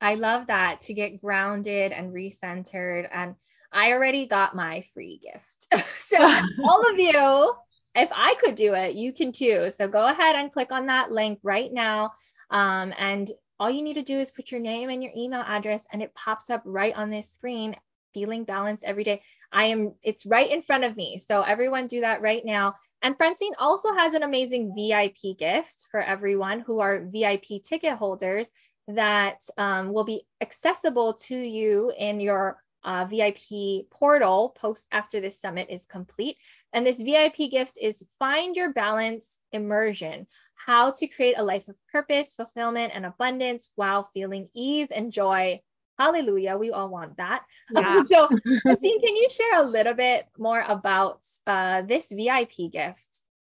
i 0.00 0.14
love 0.14 0.46
that 0.46 0.80
to 0.80 0.94
get 0.94 1.20
grounded 1.20 1.92
and 1.92 2.10
recentered 2.10 3.06
and 3.12 3.34
I 3.72 3.92
already 3.92 4.26
got 4.26 4.56
my 4.56 4.82
free 4.94 5.20
gift. 5.22 5.86
so 5.98 6.18
all 6.64 6.90
of 6.90 6.98
you, 6.98 7.54
if 7.94 8.10
I 8.12 8.34
could 8.40 8.54
do 8.54 8.74
it, 8.74 8.94
you 8.94 9.12
can 9.12 9.32
too. 9.32 9.70
So 9.70 9.88
go 9.88 10.06
ahead 10.06 10.36
and 10.36 10.52
click 10.52 10.72
on 10.72 10.86
that 10.86 11.10
link 11.10 11.38
right 11.42 11.72
now. 11.72 12.12
Um, 12.50 12.94
and 12.98 13.30
all 13.60 13.70
you 13.70 13.82
need 13.82 13.94
to 13.94 14.02
do 14.02 14.18
is 14.18 14.30
put 14.30 14.50
your 14.50 14.60
name 14.60 14.88
and 14.88 15.02
your 15.02 15.12
email 15.16 15.42
address 15.46 15.84
and 15.92 16.02
it 16.02 16.14
pops 16.14 16.48
up 16.50 16.62
right 16.64 16.94
on 16.94 17.10
this 17.10 17.30
screen, 17.30 17.74
feeling 18.14 18.44
balanced 18.44 18.84
every 18.84 19.04
day. 19.04 19.22
I 19.52 19.64
am, 19.64 19.94
it's 20.02 20.26
right 20.26 20.50
in 20.50 20.62
front 20.62 20.84
of 20.84 20.96
me. 20.96 21.20
So 21.26 21.42
everyone 21.42 21.86
do 21.86 22.00
that 22.02 22.22
right 22.22 22.44
now. 22.44 22.74
And 23.02 23.16
Francine 23.16 23.54
also 23.58 23.92
has 23.94 24.14
an 24.14 24.22
amazing 24.22 24.74
VIP 24.74 25.38
gift 25.38 25.86
for 25.90 26.00
everyone 26.00 26.60
who 26.60 26.80
are 26.80 27.04
VIP 27.04 27.62
ticket 27.64 27.94
holders 27.94 28.50
that 28.88 29.42
um, 29.56 29.92
will 29.92 30.04
be 30.04 30.22
accessible 30.40 31.14
to 31.14 31.36
you 31.36 31.92
in 31.96 32.20
your 32.20 32.58
uh, 32.88 33.04
VIP 33.04 33.90
portal 33.90 34.56
post 34.58 34.86
after 34.90 35.20
this 35.20 35.38
summit 35.38 35.66
is 35.68 35.84
complete. 35.84 36.38
And 36.72 36.86
this 36.86 36.96
VIP 36.96 37.50
gift 37.50 37.76
is 37.80 38.02
Find 38.18 38.56
Your 38.56 38.72
Balance 38.72 39.26
Immersion 39.52 40.26
How 40.54 40.92
to 40.92 41.06
Create 41.06 41.34
a 41.36 41.44
Life 41.44 41.68
of 41.68 41.76
Purpose, 41.92 42.32
Fulfillment, 42.32 42.92
and 42.94 43.04
Abundance 43.04 43.70
while 43.74 44.08
feeling 44.14 44.48
ease 44.54 44.88
and 44.90 45.12
joy. 45.12 45.60
Hallelujah. 45.98 46.56
We 46.56 46.70
all 46.70 46.88
want 46.88 47.18
that. 47.18 47.44
Yeah. 47.70 48.00
so, 48.00 48.28
Christine, 48.62 49.00
can 49.02 49.16
you 49.16 49.28
share 49.30 49.60
a 49.60 49.66
little 49.66 49.94
bit 49.94 50.24
more 50.38 50.64
about 50.66 51.20
uh, 51.46 51.82
this 51.82 52.10
VIP 52.10 52.72
gift? 52.72 53.08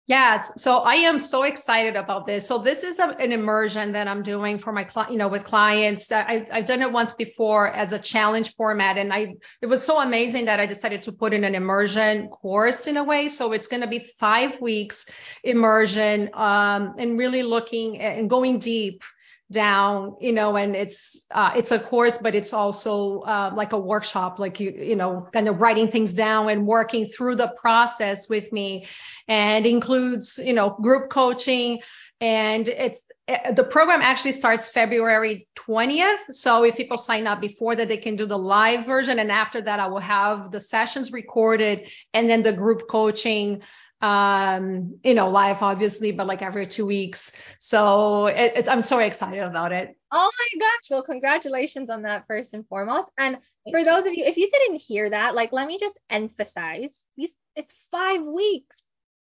Yes. 0.08 0.62
So 0.62 0.78
I 0.78 0.94
am 0.94 1.18
so 1.18 1.42
excited 1.42 1.96
about 1.96 2.26
this. 2.26 2.46
So 2.46 2.58
this 2.58 2.84
is 2.84 3.00
a, 3.00 3.08
an 3.08 3.32
immersion 3.32 3.90
that 3.92 4.06
I'm 4.06 4.22
doing 4.22 4.58
for 4.58 4.72
my 4.72 4.84
client, 4.84 5.10
you 5.10 5.18
know, 5.18 5.26
with 5.26 5.42
clients. 5.42 6.12
I've, 6.12 6.48
I've 6.52 6.64
done 6.64 6.80
it 6.80 6.92
once 6.92 7.14
before 7.14 7.68
as 7.68 7.92
a 7.92 7.98
challenge 7.98 8.54
format, 8.54 8.98
and 8.98 9.12
I 9.12 9.34
it 9.60 9.66
was 9.66 9.82
so 9.82 9.98
amazing 9.98 10.44
that 10.44 10.60
I 10.60 10.66
decided 10.66 11.02
to 11.02 11.12
put 11.12 11.34
in 11.34 11.42
an 11.42 11.56
immersion 11.56 12.28
course 12.28 12.86
in 12.86 12.96
a 12.96 13.02
way. 13.02 13.26
So 13.26 13.50
it's 13.50 13.66
going 13.66 13.82
to 13.82 13.88
be 13.88 14.12
five 14.20 14.60
weeks 14.60 15.10
immersion, 15.42 16.30
um, 16.34 16.94
and 16.98 17.18
really 17.18 17.42
looking 17.42 18.00
and 18.00 18.30
going 18.30 18.60
deep 18.60 19.02
down 19.50 20.16
you 20.20 20.32
know 20.32 20.56
and 20.56 20.74
it's 20.74 21.24
uh, 21.30 21.52
it's 21.54 21.70
a 21.70 21.78
course 21.78 22.18
but 22.18 22.34
it's 22.34 22.52
also 22.52 23.20
uh, 23.20 23.52
like 23.54 23.72
a 23.72 23.78
workshop 23.78 24.38
like 24.40 24.58
you 24.58 24.70
you 24.70 24.96
know 24.96 25.28
kind 25.32 25.48
of 25.48 25.60
writing 25.60 25.88
things 25.88 26.12
down 26.12 26.48
and 26.48 26.66
working 26.66 27.06
through 27.06 27.36
the 27.36 27.54
process 27.60 28.28
with 28.28 28.52
me 28.52 28.86
and 29.28 29.64
includes 29.64 30.38
you 30.42 30.52
know 30.52 30.70
group 30.70 31.10
coaching 31.10 31.80
and 32.20 32.68
it's 32.68 33.02
eh, 33.28 33.52
the 33.52 33.62
program 33.62 34.00
actually 34.00 34.32
starts 34.32 34.70
February 34.70 35.46
20th. 35.54 36.32
So 36.32 36.64
if 36.64 36.76
people 36.76 36.96
sign 36.96 37.26
up 37.26 37.40
before 37.40 37.76
that, 37.76 37.88
they 37.88 37.98
can 37.98 38.16
do 38.16 38.24
the 38.24 38.38
live 38.38 38.86
version. 38.86 39.18
And 39.18 39.30
after 39.30 39.60
that, 39.60 39.80
I 39.80 39.86
will 39.88 39.98
have 39.98 40.50
the 40.50 40.60
sessions 40.60 41.12
recorded 41.12 41.88
and 42.14 42.28
then 42.28 42.42
the 42.42 42.54
group 42.54 42.88
coaching 42.88 43.60
um 44.02 44.98
you 45.02 45.14
know 45.14 45.30
live 45.30 45.62
obviously 45.62 46.12
but 46.12 46.26
like 46.26 46.42
every 46.42 46.66
two 46.66 46.86
weeks. 46.86 47.32
So 47.58 48.26
it, 48.26 48.52
it, 48.56 48.68
i'm 48.68 48.82
so 48.82 48.98
excited 48.98 49.42
about 49.42 49.72
it. 49.72 49.96
Oh 50.12 50.30
my 50.38 50.60
gosh. 50.60 50.90
Well 50.90 51.02
congratulations 51.02 51.90
on 51.90 52.02
that 52.02 52.26
first 52.26 52.54
and 52.54 52.66
foremost. 52.68 53.08
And 53.18 53.38
for 53.70 53.84
those 53.84 54.06
of 54.06 54.14
you 54.14 54.24
if 54.24 54.36
you 54.36 54.48
didn't 54.50 54.82
hear 54.82 55.10
that 55.10 55.34
like 55.34 55.52
let 55.52 55.66
me 55.66 55.78
just 55.78 55.98
emphasize 56.10 56.92
these 57.16 57.32
it's 57.54 57.74
five 57.90 58.22
weeks 58.22 58.76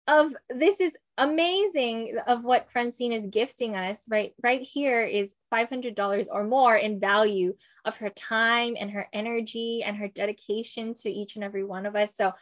of 0.07 0.31
this 0.49 0.79
is 0.79 0.91
amazing 1.17 2.17
of 2.27 2.43
what 2.43 2.69
francine 2.71 3.13
is 3.13 3.25
gifting 3.31 3.75
us 3.75 3.99
right 4.09 4.33
right 4.43 4.61
here 4.61 5.01
is 5.01 5.33
$500 5.55 6.27
or 6.31 6.43
more 6.43 6.75
in 6.75 6.99
value 6.99 7.53
of 7.85 7.95
her 7.97 8.09
time 8.09 8.75
and 8.77 8.91
her 8.91 9.07
energy 9.13 9.83
and 9.85 9.95
her 9.95 10.07
dedication 10.07 10.93
to 10.95 11.09
each 11.09 11.35
and 11.35 11.43
every 11.43 11.63
one 11.63 11.85
of 11.85 11.95
us. 11.95 12.11
So 12.15 12.33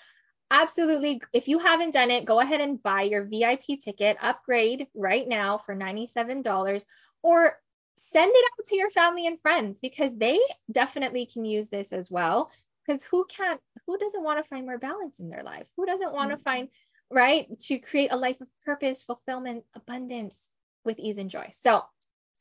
absolutely. 0.52 1.22
If 1.34 1.48
you 1.48 1.60
haven't 1.60 1.92
done 1.92 2.12
it 2.12 2.26
go 2.26 2.40
ahead 2.40 2.62
and 2.62 2.82
buy 2.82 3.04
your 3.04 3.24
vip 3.24 3.64
ticket. 3.82 4.18
Upgrade 4.22 4.88
right 4.94 5.28
now 5.28 5.58
for 5.58 5.76
$97 5.76 6.86
or 7.22 7.54
send 7.98 8.32
it 8.34 8.52
out 8.54 8.66
to 8.66 8.76
your 8.76 8.90
family 8.90 9.28
and 9.28 9.40
friends 9.42 9.80
because 9.80 10.12
they 10.18 10.40
definitely 10.72 11.26
can 11.26 11.46
use 11.46 11.70
this 11.70 11.94
as 11.94 12.10
well. 12.10 12.52
Because 12.86 13.04
who 13.04 13.26
can't 13.26 13.62
who 13.88 13.98
doesn't 13.98 14.24
want 14.24 14.44
to 14.44 14.50
find 14.50 14.66
more 14.66 14.78
balance 14.78 15.20
in 15.20 15.30
their 15.30 15.44
life? 15.44 15.68
Who 15.78 15.86
doesn't 15.86 16.14
want 16.14 16.32
to 16.32 16.36
mm-hmm. 16.36 16.44
find 16.44 16.70
right 17.10 17.60
to 17.60 17.80
create 17.80 18.12
a 18.12 18.18
life 18.18 18.42
of 18.42 18.48
purpose 18.66 19.04
fulfillment 19.04 19.64
abundance 19.76 20.38
with 20.84 21.00
ease 21.00 21.18
and 21.18 21.30
joy? 21.30 21.50
So 21.54 21.84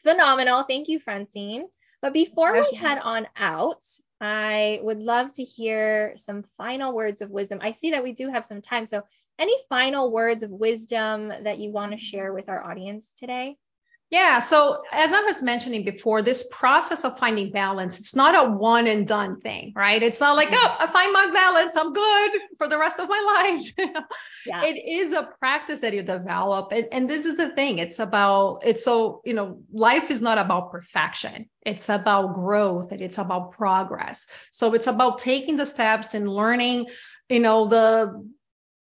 phenomenal. 0.02 0.64
Thank 0.64 0.88
you 0.88 0.98
francine. 0.98 1.66
But 2.00 2.12
before 2.12 2.52
we 2.52 2.76
head 2.76 2.98
on 2.98 3.28
out 3.36 3.86
I 4.22 4.80
would 4.82 5.00
love 5.00 5.32
to 5.32 5.44
hear 5.44 6.16
some 6.16 6.44
final 6.44 6.94
words 6.94 7.22
of 7.22 7.30
wisdom. 7.30 7.58
I 7.62 7.72
see 7.72 7.90
that 7.90 8.02
we 8.04 8.12
do 8.12 8.28
have 8.30 8.46
some 8.46 8.62
time. 8.62 8.86
So, 8.86 9.02
any 9.38 9.54
final 9.68 10.12
words 10.12 10.42
of 10.44 10.50
wisdom 10.50 11.28
that 11.28 11.58
you 11.58 11.72
want 11.72 11.92
to 11.92 11.98
share 11.98 12.32
with 12.32 12.48
our 12.48 12.64
audience 12.64 13.12
today? 13.18 13.58
Yeah. 14.12 14.40
So 14.40 14.82
as 14.92 15.10
I 15.10 15.22
was 15.22 15.42
mentioning 15.42 15.86
before, 15.86 16.20
this 16.20 16.46
process 16.52 17.02
of 17.02 17.18
finding 17.18 17.50
balance, 17.50 17.98
it's 17.98 18.14
not 18.14 18.34
a 18.34 18.50
one 18.50 18.86
and 18.86 19.08
done 19.08 19.40
thing, 19.40 19.72
right? 19.74 20.02
It's 20.02 20.20
not 20.20 20.36
like, 20.36 20.48
mm-hmm. 20.50 20.58
oh, 20.58 20.76
I 20.80 20.86
find 20.86 21.14
my 21.14 21.30
balance, 21.32 21.74
I'm 21.76 21.94
good 21.94 22.30
for 22.58 22.68
the 22.68 22.76
rest 22.76 23.00
of 23.00 23.08
my 23.08 23.62
life. 23.78 23.94
yeah. 24.44 24.64
It 24.64 24.74
is 24.86 25.12
a 25.12 25.30
practice 25.38 25.80
that 25.80 25.94
you 25.94 26.02
develop. 26.02 26.72
And, 26.72 26.88
and 26.92 27.08
this 27.08 27.24
is 27.24 27.38
the 27.38 27.54
thing. 27.54 27.78
It's 27.78 28.00
about, 28.00 28.60
it's 28.66 28.84
so, 28.84 29.22
you 29.24 29.32
know, 29.32 29.62
life 29.72 30.10
is 30.10 30.20
not 30.20 30.36
about 30.36 30.72
perfection. 30.72 31.48
It's 31.64 31.88
about 31.88 32.34
growth 32.34 32.92
and 32.92 33.00
it's 33.00 33.16
about 33.16 33.52
progress. 33.52 34.26
So 34.50 34.74
it's 34.74 34.88
about 34.88 35.20
taking 35.20 35.56
the 35.56 35.64
steps 35.64 36.12
and 36.12 36.28
learning, 36.28 36.88
you 37.30 37.40
know, 37.40 37.66
the 37.66 38.28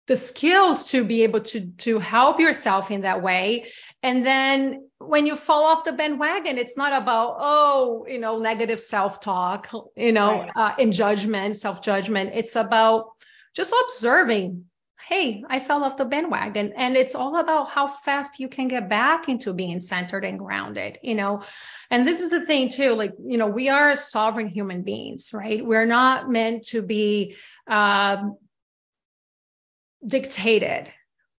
the 0.08 0.18
skills 0.18 0.90
to 0.90 1.06
be 1.06 1.24
able 1.24 1.40
to 1.40 1.68
to 1.78 1.98
help 1.98 2.42
yourself 2.42 2.92
in 2.92 3.04
that 3.04 3.24
way 3.24 3.72
and 4.04 4.26
then 4.26 4.90
when 5.08 5.26
you 5.26 5.36
fall 5.36 5.64
off 5.64 5.84
the 5.84 5.92
bandwagon, 5.92 6.58
it's 6.58 6.78
not 6.78 6.94
about, 6.94 7.38
oh, 7.40 8.06
you 8.08 8.20
know, 8.20 8.40
negative 8.40 8.80
self 8.80 9.20
talk, 9.20 9.70
you 9.96 10.12
know, 10.12 10.40
right. 10.40 10.52
uh, 10.56 10.76
in 10.78 10.92
judgment, 10.92 11.58
self 11.58 11.82
judgment. 11.82 12.32
It's 12.34 12.56
about 12.56 13.12
just 13.56 13.74
observing, 13.86 14.66
hey, 15.08 15.44
I 15.48 15.60
fell 15.60 15.84
off 15.84 15.98
the 15.98 16.06
bandwagon. 16.06 16.74
And 16.76 16.96
it's 16.96 17.16
all 17.16 17.38
about 17.38 17.70
how 17.70 17.88
fast 17.88 18.40
you 18.40 18.48
can 18.48 18.68
get 18.68 18.90
back 18.90 19.30
into 19.30 19.54
being 19.54 19.80
centered 19.80 20.26
and 20.26 20.40
grounded, 20.40 21.00
you 21.04 21.16
know. 21.16 21.44
And 21.90 22.08
this 22.08 22.20
is 22.20 22.30
the 22.30 22.46
thing, 22.46 22.70
too, 22.70 22.92
like, 22.92 23.14
you 23.24 23.38
know, 23.38 23.48
we 23.48 23.70
are 23.70 23.96
sovereign 23.96 24.48
human 24.48 24.84
beings, 24.84 25.32
right? 25.34 25.64
We're 25.66 25.86
not 25.86 26.30
meant 26.30 26.68
to 26.68 26.82
be 26.82 27.36
um, 27.68 28.38
dictated 30.06 30.90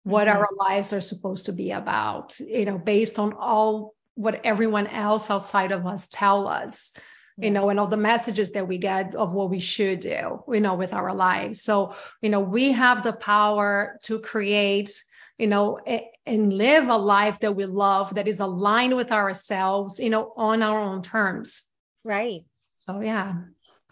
what 0.04 0.28
mm-hmm. 0.28 0.38
our 0.38 0.48
lives 0.56 0.92
are 0.92 1.00
supposed 1.00 1.46
to 1.46 1.52
be 1.52 1.72
about, 1.72 2.38
you 2.38 2.64
know, 2.64 2.78
based 2.78 3.18
on 3.18 3.32
all 3.32 3.94
what 4.14 4.40
everyone 4.44 4.86
else 4.86 5.30
outside 5.30 5.72
of 5.72 5.86
us 5.86 6.08
tell 6.08 6.46
us, 6.46 6.94
you 7.36 7.50
know, 7.50 7.68
and 7.68 7.80
all 7.80 7.88
the 7.88 7.96
messages 7.96 8.52
that 8.52 8.68
we 8.68 8.78
get 8.78 9.16
of 9.16 9.32
what 9.32 9.50
we 9.50 9.58
should 9.58 9.98
do, 9.98 10.44
you 10.48 10.60
know, 10.60 10.76
with 10.76 10.94
our 10.94 11.12
lives. 11.12 11.62
So, 11.62 11.96
you 12.22 12.30
know, 12.30 12.40
we 12.40 12.70
have 12.72 13.02
the 13.02 13.12
power 13.12 13.98
to 14.04 14.20
create, 14.20 15.02
you 15.36 15.48
know, 15.48 15.80
a, 15.86 16.08
and 16.26 16.52
live 16.52 16.86
a 16.86 16.96
life 16.96 17.40
that 17.40 17.56
we 17.56 17.66
love 17.66 18.14
that 18.14 18.28
is 18.28 18.38
aligned 18.38 18.94
with 18.94 19.10
ourselves, 19.10 19.98
you 19.98 20.10
know, 20.10 20.32
on 20.36 20.62
our 20.62 20.78
own 20.78 21.02
terms. 21.02 21.62
Right. 22.04 22.44
So, 22.74 23.00
yeah. 23.00 23.34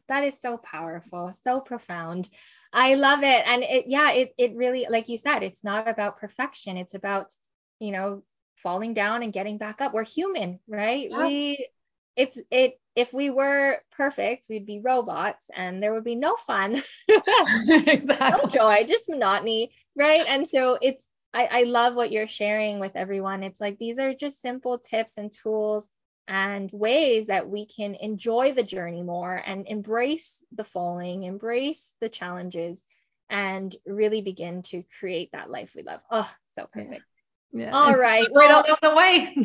That 0.08 0.24
is 0.24 0.38
so 0.40 0.56
powerful, 0.58 1.32
so 1.42 1.60
profound. 1.60 2.28
I 2.72 2.94
love 2.94 3.22
it. 3.22 3.42
And 3.46 3.62
it, 3.62 3.84
yeah, 3.88 4.12
it, 4.12 4.34
it 4.38 4.56
really, 4.56 4.86
like 4.88 5.08
you 5.08 5.18
said, 5.18 5.42
it's 5.42 5.62
not 5.62 5.88
about 5.88 6.18
perfection. 6.18 6.76
It's 6.76 6.94
about, 6.94 7.32
you 7.78 7.92
know, 7.92 8.22
falling 8.56 8.94
down 8.94 9.22
and 9.22 9.32
getting 9.32 9.58
back 9.58 9.80
up. 9.80 9.92
We're 9.92 10.04
human, 10.04 10.58
right? 10.66 11.10
Yeah. 11.10 11.26
We, 11.26 11.68
it's, 12.16 12.38
it, 12.50 12.78
if 12.94 13.12
we 13.12 13.30
were 13.30 13.78
perfect, 13.92 14.46
we'd 14.48 14.66
be 14.66 14.80
robots 14.80 15.44
and 15.54 15.82
there 15.82 15.94
would 15.94 16.04
be 16.04 16.14
no 16.14 16.36
fun, 16.36 16.82
exactly. 17.68 18.40
no 18.42 18.48
joy, 18.48 18.84
just 18.86 19.08
monotony, 19.08 19.72
right? 19.96 20.24
And 20.26 20.48
so 20.48 20.78
it's, 20.80 21.06
I, 21.34 21.46
I 21.46 21.62
love 21.62 21.94
what 21.94 22.12
you're 22.12 22.26
sharing 22.26 22.78
with 22.78 22.92
everyone. 22.94 23.42
It's 23.42 23.60
like 23.60 23.78
these 23.78 23.98
are 23.98 24.12
just 24.12 24.42
simple 24.42 24.78
tips 24.78 25.16
and 25.16 25.32
tools 25.32 25.88
and 26.28 26.70
ways 26.72 27.26
that 27.26 27.48
we 27.48 27.66
can 27.66 27.94
enjoy 27.94 28.52
the 28.52 28.62
journey 28.62 29.02
more 29.02 29.34
and 29.44 29.66
embrace 29.66 30.38
the 30.52 30.64
falling, 30.64 31.24
embrace 31.24 31.92
the 32.00 32.08
challenges, 32.08 32.80
and 33.28 33.74
really 33.86 34.22
begin 34.22 34.62
to 34.62 34.84
create 34.98 35.30
that 35.32 35.50
life 35.50 35.72
we 35.74 35.82
love. 35.82 36.00
Oh, 36.10 36.30
so 36.54 36.68
perfect. 36.72 37.02
Yeah. 37.52 37.72
All 37.72 37.96
right. 37.96 38.28
Well, 38.30 38.64
on 38.66 38.76
the 38.82 38.94
way. 38.94 39.36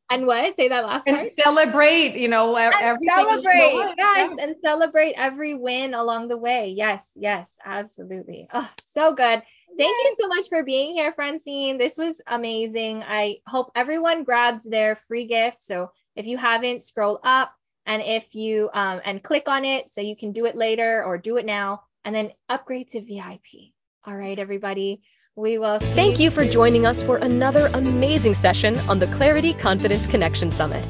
and 0.10 0.26
what? 0.26 0.56
Say 0.56 0.68
that 0.68 0.84
last 0.84 1.06
and 1.06 1.16
part. 1.16 1.32
Celebrate, 1.32 2.16
you 2.16 2.28
know, 2.28 2.54
everything. 2.56 3.08
Celebrate. 3.16 3.94
Yes. 3.98 4.32
Yeah. 4.36 4.44
And 4.44 4.56
celebrate 4.60 5.12
every 5.12 5.54
win 5.54 5.94
along 5.94 6.28
the 6.28 6.36
way. 6.36 6.74
Yes. 6.76 7.10
Yes. 7.14 7.52
Absolutely. 7.64 8.48
Oh, 8.52 8.68
so 8.92 9.14
good. 9.14 9.42
Thank 9.78 9.96
Yay. 9.96 10.04
you 10.04 10.16
so 10.20 10.28
much 10.28 10.48
for 10.48 10.64
being 10.64 10.94
here, 10.94 11.12
Francine. 11.12 11.78
This 11.78 11.96
was 11.96 12.20
amazing. 12.26 13.04
I 13.04 13.36
hope 13.46 13.70
everyone 13.74 14.24
grabs 14.24 14.64
their 14.64 14.96
free 14.96 15.26
gift. 15.26 15.58
So 15.64 15.90
if 16.16 16.26
you 16.26 16.36
haven't, 16.36 16.82
scroll 16.82 17.20
up 17.22 17.52
and 17.86 18.02
if 18.02 18.34
you 18.34 18.70
um, 18.72 19.00
and 19.04 19.22
click 19.22 19.48
on 19.48 19.64
it 19.64 19.90
so 19.90 20.00
you 20.00 20.16
can 20.16 20.32
do 20.32 20.46
it 20.46 20.56
later 20.56 21.02
or 21.04 21.18
do 21.18 21.36
it 21.36 21.46
now 21.46 21.82
and 22.04 22.14
then 22.14 22.32
upgrade 22.48 22.90
to 22.90 23.00
VIP. 23.00 23.72
All 24.04 24.16
right, 24.16 24.38
everybody. 24.38 25.02
We 25.34 25.58
will. 25.58 25.78
Thank 25.78 26.20
you 26.20 26.30
for 26.30 26.44
joining 26.44 26.84
us 26.84 27.00
for 27.00 27.16
another 27.16 27.68
amazing 27.72 28.34
session 28.34 28.76
on 28.80 28.98
the 28.98 29.06
Clarity 29.06 29.54
Confidence 29.54 30.06
Connection 30.06 30.50
Summit, 30.50 30.84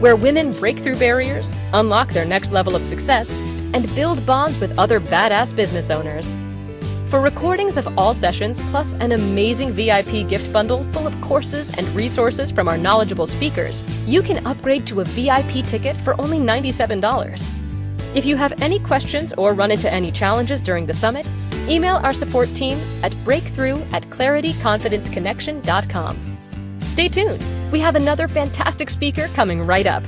where 0.00 0.14
women 0.14 0.52
break 0.52 0.78
through 0.78 0.98
barriers, 0.98 1.52
unlock 1.72 2.10
their 2.10 2.24
next 2.24 2.52
level 2.52 2.76
of 2.76 2.86
success, 2.86 3.40
and 3.74 3.92
build 3.96 4.24
bonds 4.24 4.60
with 4.60 4.78
other 4.78 5.00
badass 5.00 5.56
business 5.56 5.90
owners. 5.90 6.36
For 7.08 7.20
recordings 7.20 7.76
of 7.78 7.96
all 7.96 8.12
sessions, 8.12 8.60
plus 8.70 8.92
an 8.92 9.12
amazing 9.12 9.72
VIP 9.72 10.28
gift 10.28 10.52
bundle 10.52 10.84
full 10.92 11.06
of 11.06 11.18
courses 11.22 11.74
and 11.74 11.88
resources 11.96 12.50
from 12.50 12.68
our 12.68 12.76
knowledgeable 12.76 13.26
speakers, 13.26 13.82
you 14.06 14.20
can 14.20 14.46
upgrade 14.46 14.86
to 14.88 15.00
a 15.00 15.04
VIP 15.04 15.64
ticket 15.64 15.96
for 15.96 16.20
only 16.20 16.38
$97. 16.38 17.50
If 18.14 18.26
you 18.26 18.36
have 18.36 18.60
any 18.60 18.78
questions 18.78 19.32
or 19.38 19.54
run 19.54 19.70
into 19.70 19.90
any 19.90 20.12
challenges 20.12 20.60
during 20.60 20.84
the 20.84 20.92
summit, 20.92 21.26
email 21.66 21.96
our 21.96 22.12
support 22.12 22.54
team 22.54 22.78
at 23.02 23.14
breakthrough 23.24 23.80
at 23.94 24.02
clarityconfidenceconnection.com. 24.10 26.36
Stay 26.82 27.08
tuned. 27.08 27.72
We 27.72 27.80
have 27.80 27.96
another 27.96 28.28
fantastic 28.28 28.90
speaker 28.90 29.28
coming 29.28 29.66
right 29.66 29.86
up. 29.86 30.02